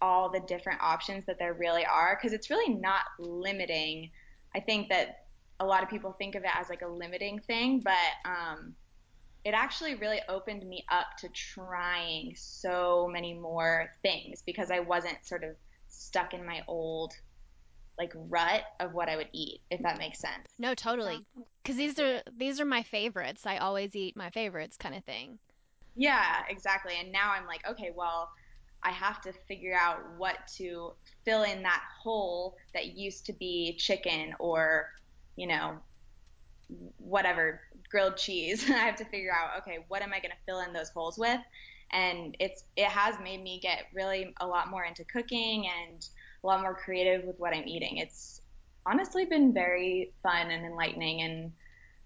all 0.00 0.30
the 0.30 0.40
different 0.40 0.80
options 0.82 1.24
that 1.26 1.38
there 1.38 1.54
really 1.54 1.84
are, 1.84 2.16
because 2.16 2.32
it's 2.32 2.50
really 2.50 2.74
not 2.74 3.02
limiting. 3.18 4.10
I 4.54 4.60
think 4.60 4.88
that 4.90 5.24
a 5.60 5.66
lot 5.66 5.82
of 5.82 5.88
people 5.88 6.12
think 6.12 6.34
of 6.34 6.42
it 6.42 6.50
as 6.58 6.68
like 6.68 6.82
a 6.82 6.88
limiting 6.88 7.40
thing, 7.40 7.80
but 7.84 7.94
um, 8.24 8.74
it 9.44 9.54
actually 9.54 9.94
really 9.94 10.20
opened 10.28 10.66
me 10.68 10.84
up 10.90 11.06
to 11.18 11.28
trying 11.28 12.34
so 12.36 13.08
many 13.10 13.34
more 13.34 13.90
things 14.02 14.42
because 14.44 14.70
I 14.70 14.80
wasn't 14.80 15.24
sort 15.24 15.44
of 15.44 15.50
stuck 15.88 16.34
in 16.34 16.44
my 16.44 16.62
old 16.66 17.12
like 17.96 18.12
rut 18.14 18.62
of 18.80 18.92
what 18.92 19.08
I 19.08 19.16
would 19.16 19.28
eat, 19.32 19.60
if 19.70 19.80
that 19.82 19.98
makes 19.98 20.18
sense. 20.18 20.48
No, 20.58 20.74
totally. 20.74 21.24
Because 21.62 21.76
these 21.76 21.98
are 22.00 22.22
these 22.36 22.60
are 22.60 22.64
my 22.64 22.82
favorites. 22.82 23.46
I 23.46 23.58
always 23.58 23.94
eat 23.94 24.16
my 24.16 24.30
favorites 24.30 24.76
kind 24.76 24.94
of 24.94 25.04
thing. 25.04 25.38
Yeah, 25.94 26.42
exactly. 26.48 26.94
And 27.00 27.12
now 27.12 27.32
I'm 27.32 27.46
like, 27.46 27.60
okay, 27.68 27.92
well, 27.94 28.30
I 28.84 28.90
have 28.90 29.20
to 29.22 29.32
figure 29.48 29.74
out 29.74 29.98
what 30.16 30.36
to 30.56 30.92
fill 31.24 31.42
in 31.42 31.62
that 31.62 31.82
hole 32.02 32.56
that 32.74 32.96
used 32.96 33.26
to 33.26 33.32
be 33.32 33.76
chicken 33.78 34.34
or, 34.38 34.90
you 35.36 35.46
know, 35.46 35.78
whatever, 36.98 37.62
grilled 37.90 38.16
cheese. 38.16 38.64
I 38.70 38.74
have 38.74 38.96
to 38.96 39.04
figure 39.06 39.32
out, 39.32 39.58
okay, 39.62 39.78
what 39.88 40.02
am 40.02 40.12
I 40.12 40.18
going 40.20 40.30
to 40.30 40.36
fill 40.46 40.60
in 40.60 40.72
those 40.72 40.90
holes 40.90 41.18
with? 41.18 41.40
And 41.92 42.36
it's 42.40 42.64
it 42.76 42.88
has 42.88 43.16
made 43.22 43.42
me 43.42 43.60
get 43.60 43.84
really 43.94 44.34
a 44.40 44.46
lot 44.46 44.68
more 44.70 44.84
into 44.84 45.04
cooking 45.04 45.66
and 45.66 46.06
a 46.42 46.46
lot 46.46 46.60
more 46.60 46.74
creative 46.74 47.24
with 47.24 47.38
what 47.38 47.54
I'm 47.54 47.68
eating. 47.68 47.98
It's 47.98 48.40
honestly 48.86 49.24
been 49.26 49.52
very 49.52 50.12
fun 50.22 50.50
and 50.50 50.64
enlightening, 50.64 51.22
and 51.22 51.44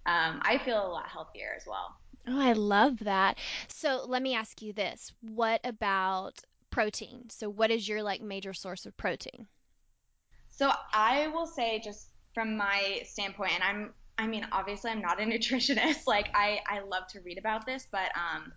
um, 0.07 0.41
I 0.43 0.61
feel 0.65 0.85
a 0.85 0.89
lot 0.89 1.09
healthier 1.09 1.55
as 1.57 1.65
well. 1.67 1.97
Oh, 2.27 2.39
I 2.39 2.53
love 2.53 2.99
that. 3.01 3.39
So 3.69 4.05
let 4.07 4.21
me 4.21 4.35
ask 4.35 4.61
you 4.61 4.73
this. 4.75 5.13
What 5.23 5.61
about 5.65 6.39
protein? 6.79 7.29
So 7.29 7.51
what 7.51 7.73
is 7.73 7.89
your 7.89 8.05
like 8.05 8.23
major 8.23 8.55
source 8.55 8.87
of 8.87 8.97
protein? 8.97 9.49
So 10.51 10.71
I 10.93 11.29
will 11.29 11.47
say 11.47 11.81
just 11.81 12.11
from 12.35 12.57
my 12.57 13.03
standpoint, 13.05 13.53
and 13.55 13.63
I'm 13.63 13.95
I 14.19 14.27
mean 14.27 14.47
obviously 14.53 14.91
I'm 14.91 15.01
not 15.01 15.21
a 15.21 15.25
nutritionist. 15.25 16.07
Like 16.07 16.29
I 16.35 16.61
I 16.67 16.81
love 16.81 17.05
to 17.11 17.21
read 17.21 17.39
about 17.39 17.67
this, 17.67 17.87
but 17.91 18.11
um 18.17 18.53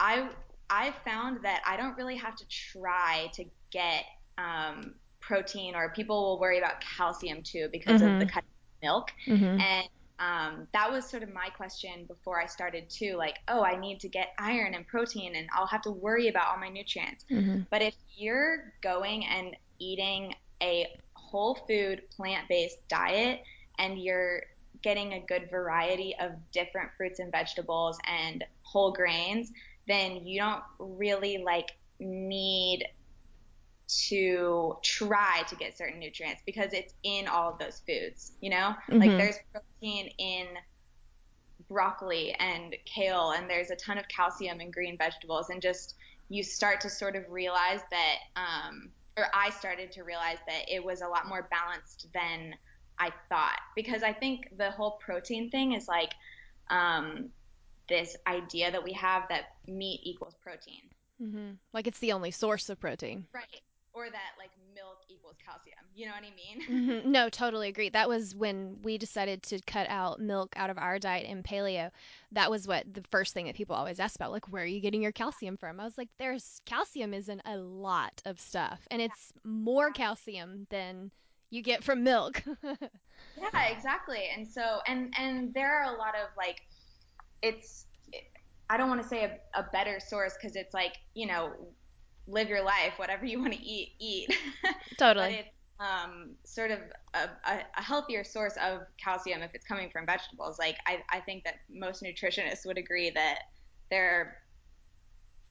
I 0.00 0.30
I 0.70 0.94
found 1.04 1.44
that 1.44 1.62
I 1.66 1.76
don't 1.76 1.96
really 1.96 2.16
have 2.16 2.36
to 2.36 2.44
try 2.48 3.30
to 3.34 3.44
get 3.72 4.04
um 4.38 4.94
protein 5.20 5.74
or 5.74 5.92
people 5.94 6.22
will 6.22 6.40
worry 6.40 6.58
about 6.58 6.80
calcium 6.98 7.42
too 7.42 7.68
because 7.72 8.02
of 8.02 8.18
the 8.18 8.26
Mm-hmm. 8.26 8.26
cut 8.26 8.44
of 8.44 8.82
milk. 8.82 9.08
Mm-hmm. 9.28 9.64
And 9.64 9.88
um, 10.18 10.68
that 10.72 10.90
was 10.90 11.08
sort 11.08 11.22
of 11.22 11.32
my 11.32 11.48
question 11.56 12.04
before 12.06 12.40
I 12.40 12.46
started 12.46 12.88
too, 12.88 13.16
like, 13.16 13.36
oh, 13.48 13.62
I 13.62 13.78
need 13.78 14.00
to 14.00 14.08
get 14.08 14.28
iron 14.38 14.74
and 14.74 14.86
protein 14.86 15.34
and 15.34 15.48
I'll 15.52 15.66
have 15.66 15.82
to 15.82 15.90
worry 15.90 16.28
about 16.28 16.48
all 16.48 16.58
my 16.58 16.68
nutrients. 16.68 17.24
Mm-hmm. 17.30 17.62
But 17.70 17.82
if 17.82 17.94
you're 18.16 18.72
going 18.80 19.24
and 19.26 19.56
eating 19.78 20.34
a 20.62 20.86
whole 21.14 21.56
food 21.66 22.02
plant-based 22.16 22.78
diet 22.88 23.42
and 23.78 23.98
you're 24.00 24.42
getting 24.82 25.14
a 25.14 25.20
good 25.20 25.50
variety 25.50 26.14
of 26.20 26.32
different 26.52 26.90
fruits 26.96 27.18
and 27.18 27.32
vegetables 27.32 27.98
and 28.06 28.44
whole 28.62 28.92
grains, 28.92 29.50
then 29.88 30.24
you 30.24 30.38
don't 30.40 30.62
really 30.78 31.42
like 31.44 31.72
need 31.98 32.86
to 34.08 34.74
try 34.82 35.42
to 35.48 35.56
get 35.56 35.76
certain 35.76 35.98
nutrients 35.98 36.42
because 36.46 36.72
it's 36.72 36.94
in 37.02 37.28
all 37.28 37.50
of 37.52 37.58
those 37.58 37.82
foods, 37.86 38.32
you 38.40 38.50
know? 38.50 38.74
Like 39.00 39.12
Mm-hmm. 39.12 39.16
there's 39.16 39.36
protein 39.52 40.10
in 40.18 40.46
broccoli 41.68 42.32
and 42.38 42.76
kale 42.84 43.32
and 43.32 43.48
there's 43.48 43.70
a 43.70 43.76
ton 43.76 43.98
of 43.98 44.04
calcium 44.08 44.60
in 44.60 44.70
green 44.70 44.96
vegetables 44.98 45.50
and 45.50 45.62
just 45.62 45.94
you 46.28 46.42
start 46.42 46.80
to 46.80 46.90
sort 46.90 47.16
of 47.16 47.24
realize 47.30 47.80
that 47.90 48.16
um 48.36 48.90
or 49.16 49.26
I 49.34 49.50
started 49.50 49.92
to 49.92 50.02
realize 50.02 50.38
that 50.48 50.62
it 50.68 50.84
was 50.84 51.00
a 51.00 51.06
lot 51.08 51.28
more 51.28 51.48
balanced 51.50 52.08
than 52.12 52.54
I 52.98 53.12
thought 53.28 53.60
because 53.76 54.02
I 54.02 54.12
think 54.12 54.48
the 54.56 54.70
whole 54.72 54.98
protein 55.04 55.50
thing 55.50 55.72
is 55.72 55.88
like 55.88 56.12
um 56.70 57.30
this 57.88 58.16
idea 58.26 58.70
that 58.72 58.82
we 58.82 58.92
have 58.94 59.24
that 59.28 59.44
meat 59.66 60.00
equals 60.04 60.34
protein. 60.42 60.90
Mm-hmm. 61.22 61.52
Like 61.72 61.86
it's 61.86 61.98
the 62.00 62.12
only 62.12 62.30
source 62.30 62.68
of 62.68 62.80
protein. 62.80 63.26
Right. 63.34 63.60
Or 63.94 64.10
that 64.10 64.32
like 64.38 64.50
milk 64.74 64.98
equals 65.08 65.36
calcium. 65.44 65.78
You 65.94 66.06
know 66.06 66.12
what 66.12 66.24
I 66.24 66.34
mean? 66.34 67.02
hmm 67.04 67.10
No, 67.10 67.28
totally 67.28 67.68
agree. 67.68 67.90
That 67.90 68.08
was 68.08 68.34
when 68.34 68.78
we 68.82 68.98
decided 68.98 69.42
to 69.44 69.60
cut 69.66 69.88
out 69.88 70.20
milk 70.20 70.52
out 70.56 70.70
of 70.70 70.78
our 70.78 70.98
diet 70.98 71.26
in 71.26 71.42
paleo. 71.42 71.90
That 72.32 72.50
was 72.50 72.66
what 72.66 72.92
the 72.92 73.02
first 73.10 73.34
thing 73.34 73.46
that 73.46 73.54
people 73.54 73.76
always 73.76 74.00
ask 74.00 74.16
about, 74.16 74.32
like, 74.32 74.48
where 74.50 74.62
are 74.62 74.66
you 74.66 74.80
getting 74.80 75.02
your 75.02 75.12
calcium 75.12 75.56
from? 75.56 75.78
I 75.78 75.84
was 75.84 75.98
like, 75.98 76.08
there's 76.18 76.60
calcium 76.66 77.14
is 77.14 77.28
in 77.28 77.40
a 77.44 77.56
lot 77.56 78.22
of 78.24 78.40
stuff, 78.40 78.86
and 78.90 79.00
it's 79.02 79.32
more 79.44 79.90
calcium 79.92 80.66
than 80.70 81.10
you 81.50 81.62
get 81.62 81.84
from 81.84 82.02
milk. 82.02 82.42
Yeah, 83.36 83.68
exactly. 83.76 84.22
And 84.34 84.46
so 84.46 84.80
and 84.86 85.12
and 85.18 85.52
there 85.54 85.80
are 85.82 85.94
a 85.94 85.98
lot 85.98 86.14
of 86.14 86.28
like 86.36 86.56
it's 87.42 87.86
I 88.70 88.76
don't 88.78 88.88
want 88.88 89.02
to 89.02 89.08
say 89.08 89.24
a, 89.24 89.60
a 89.60 89.64
better 89.72 90.00
source 90.00 90.34
because 90.40 90.56
it's 90.56 90.74
like, 90.74 90.94
you 91.14 91.26
know, 91.26 91.52
live 92.26 92.48
your 92.48 92.62
life, 92.62 92.94
whatever 92.96 93.24
you 93.24 93.40
want 93.40 93.52
to 93.52 93.62
eat, 93.62 93.92
eat. 93.98 94.34
Totally. 94.98 95.34
it's 95.34 95.48
um, 95.80 96.30
sort 96.44 96.70
of 96.70 96.78
a, 97.14 97.30
a, 97.48 97.60
a 97.76 97.82
healthier 97.82 98.24
source 98.24 98.54
of 98.62 98.82
calcium 99.02 99.42
if 99.42 99.50
it's 99.54 99.66
coming 99.66 99.90
from 99.90 100.06
vegetables. 100.06 100.58
Like 100.58 100.76
I, 100.86 101.02
I 101.10 101.20
think 101.20 101.44
that 101.44 101.56
most 101.70 102.02
nutritionists 102.02 102.64
would 102.66 102.78
agree 102.78 103.10
that 103.10 103.40
there 103.90 104.38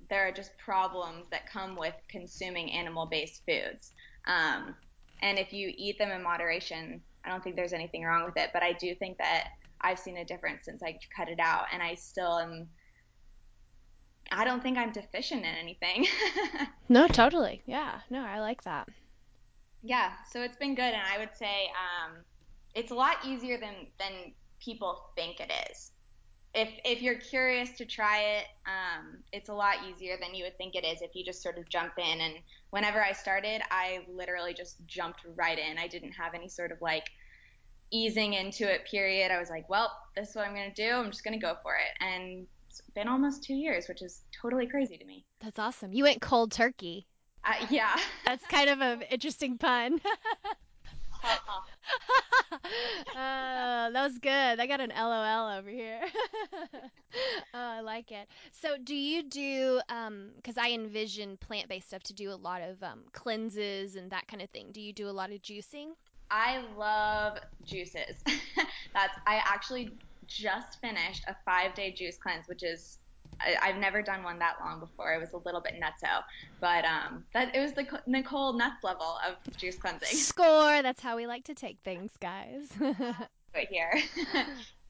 there 0.09 0.27
are 0.27 0.31
just 0.31 0.51
problems 0.57 1.25
that 1.31 1.49
come 1.49 1.77
with 1.77 1.93
consuming 2.09 2.69
animal-based 2.71 3.41
foods. 3.47 3.93
Um, 4.27 4.75
and 5.21 5.39
if 5.39 5.53
you 5.53 5.73
eat 5.77 5.97
them 5.97 6.11
in 6.11 6.21
moderation, 6.21 7.01
I 7.23 7.29
don't 7.29 7.41
think 7.41 7.55
there's 7.55 7.73
anything 7.73 8.03
wrong 8.03 8.25
with 8.25 8.35
it. 8.35 8.49
But 8.53 8.63
I 8.63 8.73
do 8.73 8.93
think 8.95 9.17
that 9.19 9.49
I've 9.79 9.99
seen 9.99 10.17
a 10.17 10.25
difference 10.25 10.65
since 10.65 10.83
I 10.83 10.99
cut 11.15 11.29
it 11.29 11.39
out, 11.39 11.65
and 11.71 11.81
I 11.81 11.95
still 11.95 12.39
am. 12.39 12.67
I 14.31 14.45
don't 14.45 14.61
think 14.63 14.77
I'm 14.77 14.91
deficient 14.91 15.41
in 15.45 15.55
anything. 15.55 16.05
No, 16.89 17.07
totally. 17.07 17.63
Yeah. 17.65 18.01
No, 18.09 18.19
I 18.23 18.39
like 18.39 18.63
that. 18.63 18.87
yeah, 19.81 20.11
so 20.31 20.41
it's 20.41 20.57
been 20.57 20.75
good, 20.75 20.93
and 20.93 21.01
I 21.13 21.17
would 21.17 21.35
say 21.35 21.67
um, 21.75 22.17
it's 22.75 22.91
a 22.91 22.95
lot 22.95 23.17
easier 23.25 23.57
than 23.59 23.87
than 23.99 24.33
people 24.59 25.11
think 25.15 25.39
it 25.39 25.51
is. 25.69 25.91
If 26.53 26.69
if 26.85 27.01
you're 27.01 27.15
curious 27.19 27.71
to 27.77 27.85
try 27.85 28.19
it, 28.37 28.45
um, 28.67 29.17
it's 29.31 29.49
a 29.49 29.53
lot 29.53 29.77
easier 29.89 30.17
than 30.21 30.35
you 30.35 30.43
would 30.45 30.57
think 30.57 30.75
it 30.75 30.85
is 30.85 31.01
if 31.01 31.11
you 31.15 31.25
just 31.25 31.41
sort 31.41 31.57
of 31.57 31.67
jump 31.69 31.93
in. 31.97 32.21
And 32.21 32.35
whenever 32.69 33.03
I 33.03 33.11
started, 33.13 33.61
I 33.71 34.05
literally 34.07 34.53
just 34.53 34.75
jumped 34.85 35.21
right 35.35 35.57
in. 35.57 35.77
I 35.77 35.87
didn't 35.87 36.11
have 36.13 36.33
any 36.35 36.47
sort 36.49 36.71
of 36.71 36.81
like 36.81 37.09
easing 37.91 38.33
into 38.33 38.71
it 38.71 38.85
period. 38.89 39.31
I 39.31 39.39
was 39.39 39.49
like, 39.49 39.67
well, 39.69 39.91
this 40.15 40.29
is 40.29 40.35
what 40.35 40.47
I'm 40.47 40.53
going 40.55 40.71
to 40.73 40.89
do. 40.89 40.93
I'm 40.95 41.11
just 41.11 41.23
going 41.23 41.39
to 41.39 41.41
go 41.43 41.55
for 41.63 41.75
it. 41.75 42.03
And 42.03 42.47
it's 42.79 42.89
been 42.95 43.07
almost 43.07 43.43
two 43.43 43.53
years, 43.53 43.87
which 43.87 44.01
is 44.01 44.21
totally 44.41 44.65
crazy 44.65 44.97
to 44.97 45.05
me. 45.05 45.23
That's 45.39 45.59
awesome. 45.59 45.93
You 45.93 46.03
went 46.03 46.21
cold 46.21 46.51
turkey. 46.51 47.05
Uh, 47.45 47.53
yeah. 47.69 47.95
That's 48.25 48.43
kind 48.47 48.69
of 48.69 48.81
an 48.81 49.03
interesting 49.11 49.59
pun. 49.59 50.01
uh, 51.23 51.29
that 53.13 53.91
was 53.93 54.17
good. 54.17 54.59
I 54.59 54.65
got 54.65 54.81
an 54.81 54.91
LOL 54.95 55.57
over 55.57 55.69
here. 55.69 56.01
oh, 56.73 56.79
I 57.53 57.81
like 57.81 58.11
it. 58.11 58.27
So, 58.59 58.77
do 58.83 58.95
you 58.95 59.21
do? 59.21 59.79
Because 60.35 60.57
I 60.57 60.71
envision 60.71 61.37
plant-based 61.37 61.87
stuff 61.87 62.01
to 62.03 62.13
do 62.13 62.31
a 62.31 62.35
lot 62.35 62.63
of 62.63 62.81
um, 62.81 63.01
cleanses 63.11 63.97
and 63.97 64.09
that 64.09 64.27
kind 64.27 64.41
of 64.41 64.49
thing. 64.49 64.69
Do 64.71 64.81
you 64.81 64.93
do 64.93 65.09
a 65.09 65.11
lot 65.11 65.31
of 65.31 65.43
juicing? 65.43 65.89
I 66.31 66.63
love 66.75 67.37
juices. 67.63 68.15
That's 68.93 69.13
I 69.27 69.41
actually 69.45 69.91
just 70.27 70.79
finished 70.81 71.23
a 71.27 71.35
five 71.45 71.73
day 71.73 71.91
juice 71.91 72.17
cleanse, 72.17 72.47
which 72.47 72.63
is 72.63 72.99
I, 73.39 73.55
I've 73.61 73.77
never 73.77 74.01
done 74.01 74.23
one 74.23 74.39
that 74.39 74.55
long 74.63 74.79
before. 74.79 75.13
It 75.13 75.19
was 75.19 75.33
a 75.33 75.37
little 75.37 75.61
bit 75.61 75.73
nutso, 75.79 76.23
but 76.59 76.85
um, 76.85 77.23
that 77.33 77.55
it 77.55 77.59
was 77.59 77.73
the 77.73 77.85
Nicole 78.07 78.53
nuts 78.53 78.83
level 78.83 79.17
of 79.27 79.35
juice 79.57 79.77
cleansing 79.77 80.09
Score. 80.17 80.81
That's 80.81 81.01
how 81.01 81.15
we 81.15 81.27
like 81.27 81.45
to 81.45 81.55
take 81.55 81.79
things, 81.83 82.11
guys. 82.19 82.69
right 82.79 83.67
here. 83.69 83.93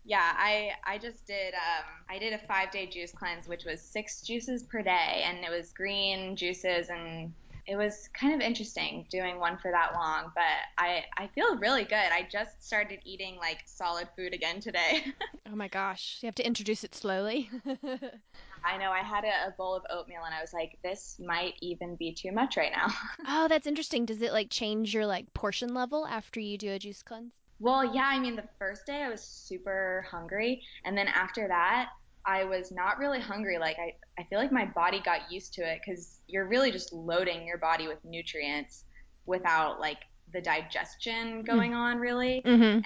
yeah, 0.05 0.33
I 0.35 0.71
I 0.85 0.97
just 0.97 1.25
did 1.25 1.53
um, 1.53 1.85
I 2.09 2.19
did 2.19 2.33
a 2.33 2.39
five 2.39 2.71
day 2.71 2.85
juice 2.87 3.11
cleanse, 3.11 3.47
which 3.47 3.65
was 3.65 3.81
six 3.81 4.21
juices 4.21 4.63
per 4.63 4.81
day, 4.81 5.23
and 5.25 5.39
it 5.43 5.49
was 5.49 5.71
green 5.73 6.35
juices 6.35 6.89
and 6.89 7.33
it 7.65 7.75
was 7.75 8.09
kind 8.13 8.33
of 8.33 8.41
interesting 8.41 9.05
doing 9.09 9.39
one 9.39 9.57
for 9.57 9.71
that 9.71 9.93
long, 9.93 10.31
but 10.35 10.43
I, 10.77 11.05
I 11.17 11.27
feel 11.27 11.57
really 11.57 11.83
good. 11.83 11.95
I 11.95 12.27
just 12.29 12.63
started 12.65 12.99
eating 13.05 13.37
like 13.37 13.59
solid 13.65 14.07
food 14.17 14.33
again 14.33 14.59
today. 14.59 15.05
oh 15.51 15.55
my 15.55 15.69
gosh. 15.69 16.19
You 16.21 16.27
have 16.27 16.35
to 16.35 16.45
introduce 16.45 16.83
it 16.83 16.93
slowly. 16.93 17.49
I 18.65 18.77
know 18.77 18.91
I 18.91 19.01
had 19.01 19.23
a, 19.23 19.47
a, 19.47 19.51
bowl 19.57 19.75
of 19.75 19.83
oatmeal 19.89 20.23
and 20.25 20.33
I 20.33 20.41
was 20.41 20.53
like, 20.53 20.77
this 20.83 21.19
might 21.25 21.55
even 21.61 21.95
be 21.95 22.13
too 22.13 22.31
much 22.31 22.57
right 22.57 22.71
now. 22.71 22.93
oh, 23.27 23.47
that's 23.47 23.67
interesting. 23.67 24.05
Does 24.05 24.21
it 24.21 24.33
like 24.33 24.49
change 24.49 24.93
your 24.93 25.05
like 25.05 25.33
portion 25.33 25.73
level 25.73 26.05
after 26.05 26.39
you 26.39 26.57
do 26.57 26.71
a 26.71 26.79
juice 26.79 27.03
cleanse? 27.03 27.33
Well, 27.59 27.93
yeah, 27.95 28.07
I 28.07 28.19
mean, 28.19 28.35
the 28.35 28.47
first 28.59 28.85
day 28.85 29.03
I 29.03 29.09
was 29.09 29.21
super 29.21 30.05
hungry, 30.09 30.63
and 30.83 30.97
then 30.97 31.07
after 31.07 31.47
that, 31.47 31.89
I 32.25 32.43
was 32.43 32.71
not 32.71 32.97
really 32.97 33.19
hungry. 33.19 33.57
Like 33.57 33.77
I, 33.79 33.93
I 34.19 34.25
feel 34.25 34.39
like 34.39 34.51
my 34.51 34.65
body 34.65 35.01
got 35.03 35.31
used 35.31 35.53
to 35.55 35.61
it 35.61 35.79
because 35.85 36.19
you're 36.27 36.47
really 36.47 36.71
just 36.71 36.93
loading 36.93 37.45
your 37.45 37.57
body 37.57 37.87
with 37.87 38.03
nutrients 38.03 38.85
without 39.25 39.79
like 39.79 39.99
the 40.33 40.41
digestion 40.41 41.43
going 41.43 41.71
mm. 41.71 41.77
on 41.77 41.97
really. 41.97 42.41
Mm-hmm. 42.45 42.79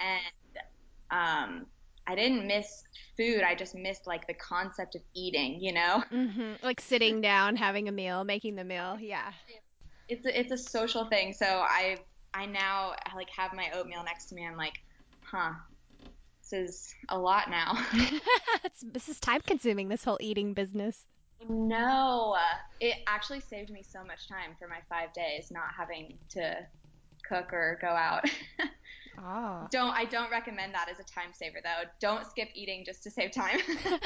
um, 1.10 1.66
I 2.06 2.14
didn't 2.14 2.46
miss 2.46 2.82
food. 3.16 3.42
I 3.42 3.54
just 3.54 3.74
missed 3.74 4.06
like 4.06 4.26
the 4.26 4.34
concept 4.34 4.94
of 4.94 5.02
eating. 5.14 5.60
You 5.60 5.72
know, 5.72 6.02
mm-hmm. 6.12 6.52
like 6.62 6.80
sitting 6.80 7.20
down, 7.20 7.56
having 7.56 7.88
a 7.88 7.92
meal, 7.92 8.24
making 8.24 8.56
the 8.56 8.64
meal. 8.64 8.98
Yeah. 9.00 9.32
It's 10.08 10.24
a, 10.24 10.40
it's 10.40 10.52
a 10.52 10.58
social 10.58 11.04
thing. 11.04 11.32
So 11.32 11.46
I 11.46 11.98
I 12.34 12.46
now 12.46 12.94
like 13.14 13.28
have 13.30 13.52
my 13.52 13.70
oatmeal 13.74 14.02
next 14.04 14.26
to 14.26 14.34
me. 14.34 14.46
I'm 14.46 14.56
like, 14.56 14.74
huh, 15.22 15.52
this 16.50 16.70
is 16.70 16.94
a 17.08 17.18
lot 17.18 17.50
now. 17.50 17.84
this 18.92 19.08
is 19.08 19.18
time 19.20 19.40
consuming, 19.46 19.88
this 19.88 20.04
whole 20.04 20.18
eating 20.20 20.54
business. 20.54 21.04
No, 21.48 22.36
it 22.80 22.96
actually 23.06 23.40
saved 23.40 23.70
me 23.70 23.82
so 23.82 24.04
much 24.04 24.28
time 24.28 24.56
for 24.58 24.66
my 24.68 24.78
five 24.88 25.12
days 25.12 25.50
not 25.50 25.68
having 25.76 26.18
to 26.30 26.66
cook 27.26 27.52
or 27.52 27.78
go 27.80 27.88
out. 27.88 28.24
Oh. 29.20 29.66
Don't 29.72 29.90
I 29.90 30.04
don't 30.04 30.30
recommend 30.30 30.74
that 30.74 30.88
as 30.88 31.00
a 31.00 31.04
time 31.04 31.32
saver 31.32 31.58
though. 31.62 31.88
Don't 32.00 32.24
skip 32.26 32.48
eating 32.54 32.84
just 32.84 33.02
to 33.02 33.10
save 33.10 33.32
time. 33.32 33.58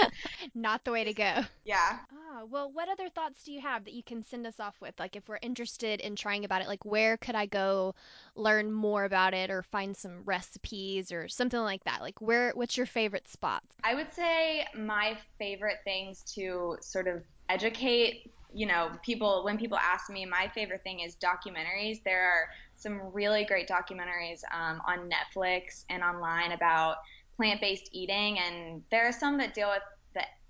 Not 0.54 0.84
the 0.84 0.92
way 0.92 1.04
to 1.04 1.12
go. 1.12 1.42
Yeah. 1.64 1.98
Ah. 2.12 2.21
Oh, 2.34 2.46
well, 2.46 2.72
what 2.72 2.88
other 2.88 3.10
thoughts 3.10 3.44
do 3.44 3.52
you 3.52 3.60
have 3.60 3.84
that 3.84 3.92
you 3.92 4.02
can 4.02 4.22
send 4.22 4.46
us 4.46 4.58
off 4.58 4.80
with? 4.80 4.98
Like 4.98 5.16
if 5.16 5.28
we're 5.28 5.38
interested 5.42 6.00
in 6.00 6.16
trying 6.16 6.46
about 6.46 6.62
it, 6.62 6.68
like 6.68 6.84
where 6.84 7.18
could 7.18 7.34
I 7.34 7.44
go 7.44 7.94
learn 8.36 8.72
more 8.72 9.04
about 9.04 9.34
it 9.34 9.50
or 9.50 9.62
find 9.62 9.94
some 9.94 10.22
recipes 10.24 11.12
or 11.12 11.28
something 11.28 11.60
like 11.60 11.84
that? 11.84 12.00
Like 12.00 12.22
where 12.22 12.52
what's 12.54 12.76
your 12.76 12.86
favorite 12.86 13.28
spot? 13.28 13.62
I 13.84 13.94
would 13.94 14.12
say 14.14 14.64
my 14.74 15.18
favorite 15.38 15.78
things 15.84 16.22
to 16.34 16.76
sort 16.80 17.06
of 17.06 17.22
educate 17.50 18.32
you 18.54 18.66
know, 18.66 18.90
people 19.02 19.44
when 19.44 19.56
people 19.56 19.78
ask 19.78 20.10
me, 20.10 20.26
my 20.26 20.50
favorite 20.54 20.82
thing 20.82 21.00
is 21.00 21.16
documentaries. 21.16 22.02
There 22.04 22.22
are 22.22 22.48
some 22.76 23.00
really 23.12 23.44
great 23.44 23.66
documentaries 23.68 24.40
um, 24.52 24.82
on 24.86 25.08
Netflix 25.08 25.84
and 25.88 26.02
online 26.02 26.52
about 26.52 26.96
plant-based 27.36 27.88
eating, 27.92 28.38
and 28.38 28.82
there 28.90 29.06
are 29.08 29.12
some 29.12 29.38
that 29.38 29.54
deal 29.54 29.70
with 29.70 29.82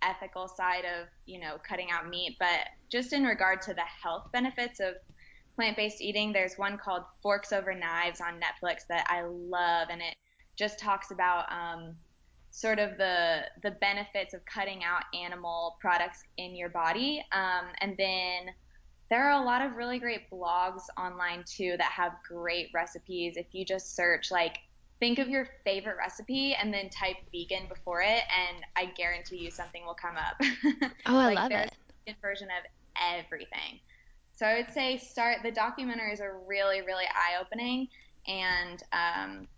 ethical 0.03 0.49
side 0.49 0.85
of 0.85 1.09
you 1.27 1.41
know 1.41 1.57
cutting 1.67 1.91
out 1.91 2.09
meat, 2.09 2.37
but 2.39 2.67
just 2.91 3.13
in 3.13 3.25
regard 3.25 3.63
to 3.63 3.75
the 3.75 3.85
health 4.03 4.31
benefits 4.33 4.81
of 4.81 4.95
plant-based 5.57 6.01
eating, 6.01 6.33
there's 6.33 6.57
one 6.57 6.79
called 6.79 7.03
Forks 7.23 7.53
Over 7.53 7.75
Knives 7.75 8.21
on 8.21 8.41
Netflix 8.41 8.87
that 8.89 9.07
I 9.09 9.23
love, 9.23 9.89
and 9.91 10.01
it 10.01 10.15
just 10.57 10.79
talks 10.79 11.11
about 11.11 11.45
um, 11.53 11.95
sort 12.51 12.79
of 12.79 12.97
the 12.99 13.43
the 13.63 13.73
benefits 13.73 14.35
of 14.35 14.45
cutting 14.45 14.85
out 14.85 15.03
animal 15.15 15.77
products 15.81 16.23
in 16.37 16.55
your 16.55 16.69
body. 16.69 17.25
Um, 17.33 17.67
and 17.81 17.97
then 17.97 18.55
there 19.11 19.29
are 19.29 19.43
a 19.43 19.45
lot 19.45 19.61
of 19.61 19.77
really 19.77 19.99
great 19.99 20.31
blogs 20.31 20.83
online 20.99 21.45
too 21.47 21.75
that 21.79 21.93
have 21.93 22.13
great 22.27 22.69
recipes. 22.73 23.37
If 23.37 23.47
you 23.53 23.65
just 23.65 23.95
search 23.95 24.31
like 24.31 24.59
think 25.03 25.19
of 25.19 25.29
your 25.29 25.49
favorite 25.65 25.97
recipe 25.99 26.55
and 26.55 26.73
then 26.73 26.89
type 26.89 27.17
vegan 27.33 27.67
before 27.69 28.03
it, 28.03 28.23
and 28.31 28.65
I 28.77 28.93
guarantee 28.97 29.39
you 29.39 29.51
something 29.51 29.85
will 29.85 29.97
come 29.97 30.17
up. 30.17 30.41
Oh, 31.07 31.19
I 31.19 31.27
like, 31.27 31.37
love 31.37 31.49
there's 31.49 31.71
it. 32.07 32.13
A 32.13 32.15
version 32.23 32.47
of 32.47 32.65
everything. 33.19 33.81
So 34.37 34.47
I 34.47 34.59
would 34.59 34.73
say 34.73 34.99
start 34.99 35.39
the 35.43 35.51
documentaries 35.51 36.21
are 36.21 36.41
really 36.47 36.83
really 36.83 37.05
eye 37.05 37.41
opening 37.41 37.89
and 38.29 38.83
um, 38.93 39.49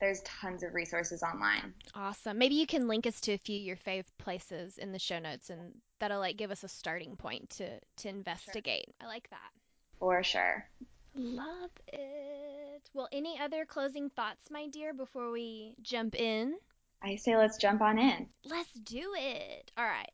there's 0.00 0.22
tons 0.22 0.62
of 0.62 0.74
resources 0.74 1.22
online. 1.22 1.74
Awesome. 1.94 2.38
Maybe 2.38 2.54
you 2.54 2.66
can 2.66 2.88
link 2.88 3.06
us 3.06 3.20
to 3.22 3.32
a 3.32 3.38
few 3.38 3.56
of 3.58 3.62
your 3.62 3.76
fave 3.76 4.06
places 4.18 4.78
in 4.78 4.92
the 4.92 4.98
show 4.98 5.18
notes, 5.18 5.50
and 5.50 5.74
that'll 6.00 6.20
like 6.20 6.38
give 6.38 6.50
us 6.50 6.64
a 6.64 6.68
starting 6.68 7.14
point 7.16 7.50
to 7.50 7.78
to 7.98 8.08
investigate. 8.08 8.86
Sure. 8.86 9.06
I 9.08 9.12
like 9.12 9.28
that. 9.28 9.50
For 9.98 10.22
sure. 10.22 10.66
Love 11.14 11.70
it. 11.88 12.88
Well, 12.94 13.08
any 13.12 13.38
other 13.40 13.64
closing 13.64 14.10
thoughts, 14.10 14.50
my 14.50 14.66
dear, 14.68 14.94
before 14.94 15.30
we 15.30 15.74
jump 15.82 16.14
in? 16.14 16.54
I 17.02 17.16
say 17.16 17.36
let's 17.36 17.58
jump 17.58 17.80
on 17.80 17.98
in. 17.98 18.28
Let's 18.44 18.72
do 18.72 19.12
it. 19.16 19.70
All 19.76 19.84
right. 19.84 20.10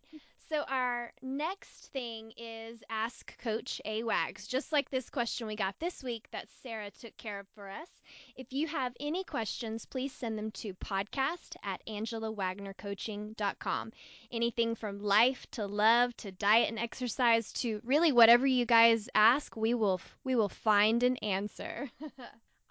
So 0.55 0.63
our 0.69 1.11
next 1.21 1.91
thing 1.93 2.33
is 2.37 2.79
Ask 2.89 3.37
Coach 3.39 3.81
A 3.85 4.05
Wags. 4.05 4.47
Just 4.47 4.71
like 4.71 4.89
this 4.89 5.11
question 5.11 5.49
we 5.49 5.57
got 5.57 5.75
this 5.81 6.01
week 6.01 6.29
that 6.31 6.47
Sarah 6.63 6.93
took 6.93 7.17
care 7.17 7.41
of 7.41 7.49
for 7.57 7.69
us. 7.69 7.89
If 8.37 8.53
you 8.53 8.69
have 8.69 8.95
any 9.01 9.25
questions, 9.25 9.85
please 9.85 10.13
send 10.13 10.39
them 10.39 10.53
to 10.53 10.73
podcast 10.75 11.57
at 11.65 11.85
angelawagnercoaching.com. 11.89 13.93
Anything 14.31 14.77
from 14.77 15.01
life 15.01 15.45
to 15.51 15.67
love 15.67 16.17
to 16.19 16.31
diet 16.31 16.69
and 16.69 16.79
exercise 16.79 17.53
to 17.55 17.81
really 17.83 18.13
whatever 18.13 18.47
you 18.47 18.65
guys 18.65 19.09
ask, 19.13 19.57
we 19.57 19.75
will 19.75 20.01
we 20.23 20.37
will 20.37 20.49
find 20.49 21.03
an 21.03 21.17
answer. 21.17 21.91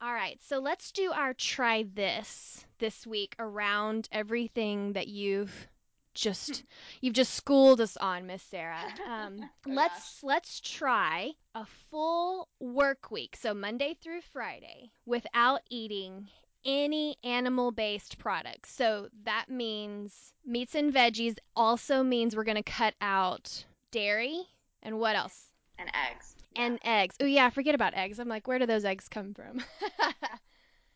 All 0.01 0.13
right, 0.13 0.39
so 0.41 0.59
let's 0.59 0.93
do 0.93 1.11
our 1.11 1.33
try 1.33 1.83
this 1.93 2.65
this 2.79 3.05
week 3.05 3.35
around 3.39 4.07
everything 4.13 4.93
that 4.93 5.09
you've 5.09 5.67
just 6.13 6.63
you've 7.01 7.13
just 7.13 7.33
schooled 7.33 7.81
us 7.81 7.97
on, 7.97 8.25
Miss 8.27 8.43
Sarah. 8.43 8.83
Um, 9.07 9.49
let's 9.65 10.21
gosh. 10.21 10.23
let's 10.23 10.59
try 10.61 11.31
a 11.55 11.65
full 11.89 12.47
work 12.59 13.11
week, 13.11 13.35
so 13.39 13.53
Monday 13.53 13.95
through 14.01 14.21
Friday, 14.21 14.91
without 15.05 15.61
eating 15.69 16.27
any 16.65 17.17
animal-based 17.23 18.17
products. 18.17 18.73
So 18.73 19.09
that 19.25 19.45
means 19.49 20.33
meats 20.45 20.75
and 20.75 20.93
veggies. 20.93 21.35
Also 21.55 22.03
means 22.03 22.35
we're 22.35 22.43
going 22.45 22.55
to 22.55 22.63
cut 22.63 22.93
out 23.01 23.65
dairy 23.91 24.43
And 24.81 24.99
what 24.99 25.15
else? 25.15 25.47
and 25.77 25.89
eggs. 26.09 26.35
And 26.55 26.79
eggs. 26.85 27.15
Oh 27.19 27.25
yeah, 27.25 27.49
forget 27.49 27.75
about 27.75 27.95
eggs. 27.95 28.19
I'm 28.19 28.29
like, 28.29 28.47
where 28.47 28.59
do 28.59 28.65
those 28.65 28.85
eggs 28.85 29.09
come 29.09 29.33
from? 29.33 29.61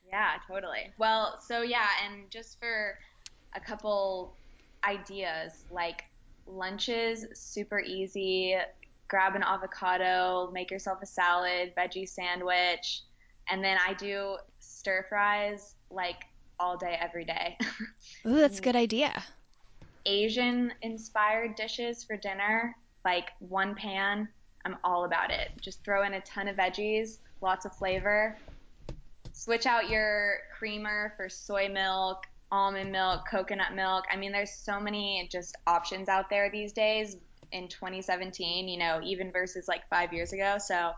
Yeah, 0.09 0.35
totally. 0.47 0.93
Well, 0.97 1.39
so 1.41 1.61
yeah, 1.63 1.87
and 2.05 2.29
just 2.29 2.59
for 2.59 2.97
a 3.53 3.59
couple 3.59 4.37
ideas, 4.83 5.65
like 5.71 6.03
lunches, 6.45 7.25
super 7.33 7.79
easy. 7.79 8.55
Grab 9.07 9.35
an 9.35 9.43
avocado, 9.43 10.49
make 10.51 10.69
yourself 10.69 10.99
a 11.01 11.05
salad, 11.05 11.73
veggie 11.77 12.07
sandwich, 12.07 13.03
and 13.49 13.63
then 13.63 13.77
I 13.85 13.93
do 13.93 14.35
stir 14.59 15.05
fries 15.07 15.75
like 15.89 16.23
all 16.59 16.75
day, 16.75 16.97
every 16.99 17.23
day. 17.23 17.57
Ooh, 18.25 18.35
that's 18.35 18.59
a 18.59 18.61
good 18.61 18.75
idea. 18.75 19.23
Asian 20.05 20.73
inspired 20.81 21.55
dishes 21.55 22.03
for 22.03 22.17
dinner, 22.17 22.75
like 23.05 23.29
one 23.39 23.75
pan, 23.75 24.27
I'm 24.65 24.77
all 24.83 25.05
about 25.05 25.31
it. 25.31 25.51
Just 25.61 25.83
throw 25.83 26.03
in 26.03 26.15
a 26.15 26.21
ton 26.21 26.47
of 26.47 26.57
veggies, 26.57 27.19
lots 27.41 27.65
of 27.65 27.73
flavor. 27.73 28.37
Switch 29.31 29.65
out 29.65 29.89
your 29.89 30.39
creamer 30.57 31.13
for 31.15 31.29
soy 31.29 31.69
milk, 31.69 32.25
almond 32.51 32.91
milk, 32.91 33.25
coconut 33.29 33.75
milk. 33.75 34.05
I 34.11 34.17
mean, 34.17 34.31
there's 34.31 34.51
so 34.51 34.79
many 34.79 35.27
just 35.31 35.55
options 35.65 36.09
out 36.09 36.29
there 36.29 36.49
these 36.49 36.73
days 36.73 37.17
in 37.51 37.67
2017, 37.67 38.67
you 38.67 38.77
know, 38.77 38.99
even 39.03 39.31
versus 39.31 39.67
like 39.67 39.87
five 39.89 40.13
years 40.13 40.33
ago. 40.33 40.57
So 40.59 40.91